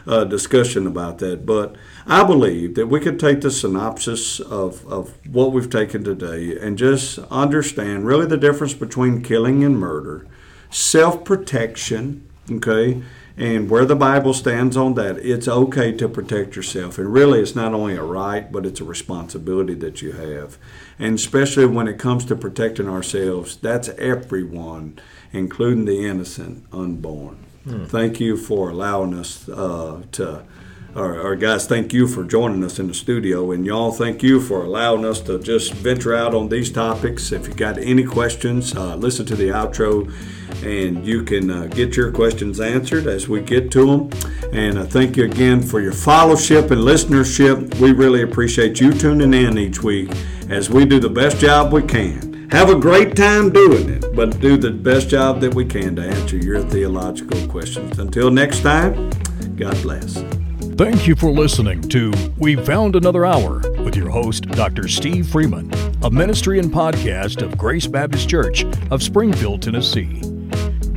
uh, 0.07 0.23
discussion 0.23 0.85
about 0.87 1.19
that. 1.19 1.45
But 1.45 1.75
I 2.05 2.23
believe 2.23 2.75
that 2.75 2.87
we 2.87 2.99
could 2.99 3.19
take 3.19 3.41
the 3.41 3.51
synopsis 3.51 4.39
of, 4.39 4.85
of 4.87 5.13
what 5.27 5.51
we've 5.51 5.69
taken 5.69 6.03
today 6.03 6.57
and 6.59 6.77
just 6.77 7.19
understand 7.31 8.05
really 8.05 8.27
the 8.27 8.37
difference 8.37 8.73
between 8.73 9.23
killing 9.23 9.63
and 9.63 9.79
murder, 9.79 10.27
self 10.69 11.23
protection, 11.23 12.27
okay, 12.51 13.01
and 13.37 13.69
where 13.69 13.85
the 13.85 13.95
Bible 13.95 14.33
stands 14.33 14.77
on 14.77 14.93
that. 14.93 15.17
It's 15.17 15.47
okay 15.47 15.91
to 15.93 16.07
protect 16.07 16.55
yourself. 16.55 16.97
And 16.97 17.11
really, 17.11 17.41
it's 17.41 17.55
not 17.55 17.73
only 17.73 17.95
a 17.95 18.03
right, 18.03 18.49
but 18.49 18.65
it's 18.65 18.79
a 18.79 18.85
responsibility 18.85 19.73
that 19.75 20.01
you 20.01 20.13
have. 20.13 20.57
And 20.97 21.15
especially 21.15 21.65
when 21.65 21.87
it 21.87 21.99
comes 21.99 22.23
to 22.25 22.35
protecting 22.35 22.87
ourselves, 22.87 23.57
that's 23.57 23.89
everyone, 23.89 24.99
including 25.33 25.85
the 25.85 26.05
innocent 26.05 26.65
unborn. 26.71 27.44
Thank 27.65 28.19
you 28.19 28.37
for 28.37 28.69
allowing 28.69 29.13
us 29.15 29.49
uh, 29.49 30.03
to, 30.13 30.43
or, 30.95 31.19
or 31.19 31.35
guys, 31.35 31.65
thank 31.65 31.93
you 31.93 32.07
for 32.07 32.23
joining 32.23 32.63
us 32.63 32.77
in 32.77 32.87
the 32.87 32.93
studio. 32.93 33.51
And 33.51 33.65
y'all, 33.65 33.91
thank 33.91 34.21
you 34.21 34.39
for 34.39 34.63
allowing 34.63 35.03
us 35.03 35.19
to 35.21 35.39
just 35.39 35.73
venture 35.73 36.15
out 36.15 36.35
on 36.35 36.49
these 36.49 36.71
topics. 36.71 37.31
If 37.31 37.47
you 37.47 37.55
got 37.55 37.79
any 37.79 38.03
questions, 38.03 38.75
uh, 38.75 38.95
listen 38.95 39.25
to 39.25 39.35
the 39.35 39.49
outro 39.49 40.11
and 40.63 41.05
you 41.05 41.23
can 41.23 41.49
uh, 41.49 41.65
get 41.67 41.97
your 41.97 42.11
questions 42.11 42.59
answered 42.59 43.07
as 43.07 43.27
we 43.27 43.41
get 43.41 43.71
to 43.71 43.85
them. 43.85 44.29
And 44.53 44.77
uh, 44.77 44.85
thank 44.85 45.17
you 45.17 45.25
again 45.25 45.61
for 45.61 45.81
your 45.81 45.91
fellowship 45.91 46.69
and 46.69 46.81
listenership. 46.81 47.79
We 47.79 47.91
really 47.91 48.21
appreciate 48.21 48.79
you 48.79 48.93
tuning 48.93 49.33
in 49.33 49.57
each 49.57 49.81
week 49.81 50.11
as 50.49 50.69
we 50.69 50.85
do 50.85 50.99
the 50.99 51.09
best 51.09 51.39
job 51.39 51.73
we 51.73 51.81
can. 51.81 52.34
Have 52.51 52.69
a 52.69 52.75
great 52.75 53.15
time 53.15 53.51
doing 53.51 53.89
it, 53.89 54.15
but 54.15 54.39
do 54.39 54.55
the 54.55 54.71
best 54.71 55.09
job 55.09 55.41
that 55.41 55.53
we 55.53 55.65
can 55.65 55.95
to 55.95 56.03
answer 56.03 56.37
your 56.37 56.61
theological 56.61 57.47
questions. 57.47 57.97
Until 57.97 58.29
next 58.29 58.61
time, 58.61 59.09
God 59.55 59.81
bless. 59.81 60.23
Thank 60.77 61.07
you 61.07 61.15
for 61.15 61.31
listening 61.31 61.81
to 61.89 62.13
We 62.37 62.55
Found 62.55 62.95
Another 62.95 63.25
Hour 63.25 63.61
with 63.83 63.95
your 63.95 64.09
host, 64.09 64.43
Dr. 64.49 64.87
Steve 64.87 65.27
Freeman, 65.27 65.71
a 66.03 66.11
ministry 66.11 66.59
and 66.59 66.71
podcast 66.71 67.41
of 67.41 67.57
Grace 67.57 67.87
Baptist 67.87 68.29
Church 68.29 68.65
of 68.91 69.01
Springfield, 69.01 69.61
Tennessee. 69.61 70.21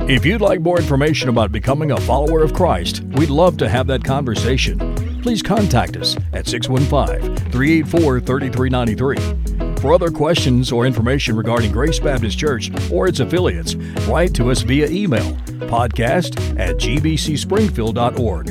If 0.01 0.25
you'd 0.25 0.41
like 0.41 0.61
more 0.61 0.79
information 0.79 1.29
about 1.29 1.51
becoming 1.51 1.91
a 1.91 2.01
follower 2.01 2.43
of 2.43 2.53
Christ, 2.53 3.03
we'd 3.13 3.29
love 3.29 3.57
to 3.57 3.69
have 3.69 3.87
that 3.87 4.03
conversation. 4.03 4.77
Please 5.21 5.41
contact 5.41 5.97
us 5.97 6.15
at 6.33 6.47
615 6.47 7.35
384 7.51 8.19
3393. 8.19 9.68
For 9.81 9.93
other 9.93 10.11
questions 10.11 10.71
or 10.73 10.85
information 10.85 11.37
regarding 11.37 11.71
Grace 11.71 11.99
Baptist 11.99 12.37
Church 12.37 12.69
or 12.91 13.07
its 13.07 13.21
affiliates, 13.21 13.75
write 14.07 14.33
to 14.33 14.51
us 14.51 14.61
via 14.61 14.89
email 14.89 15.31
podcast 15.69 16.37
at 16.59 16.75
gbcspringfield.org. 16.75 18.49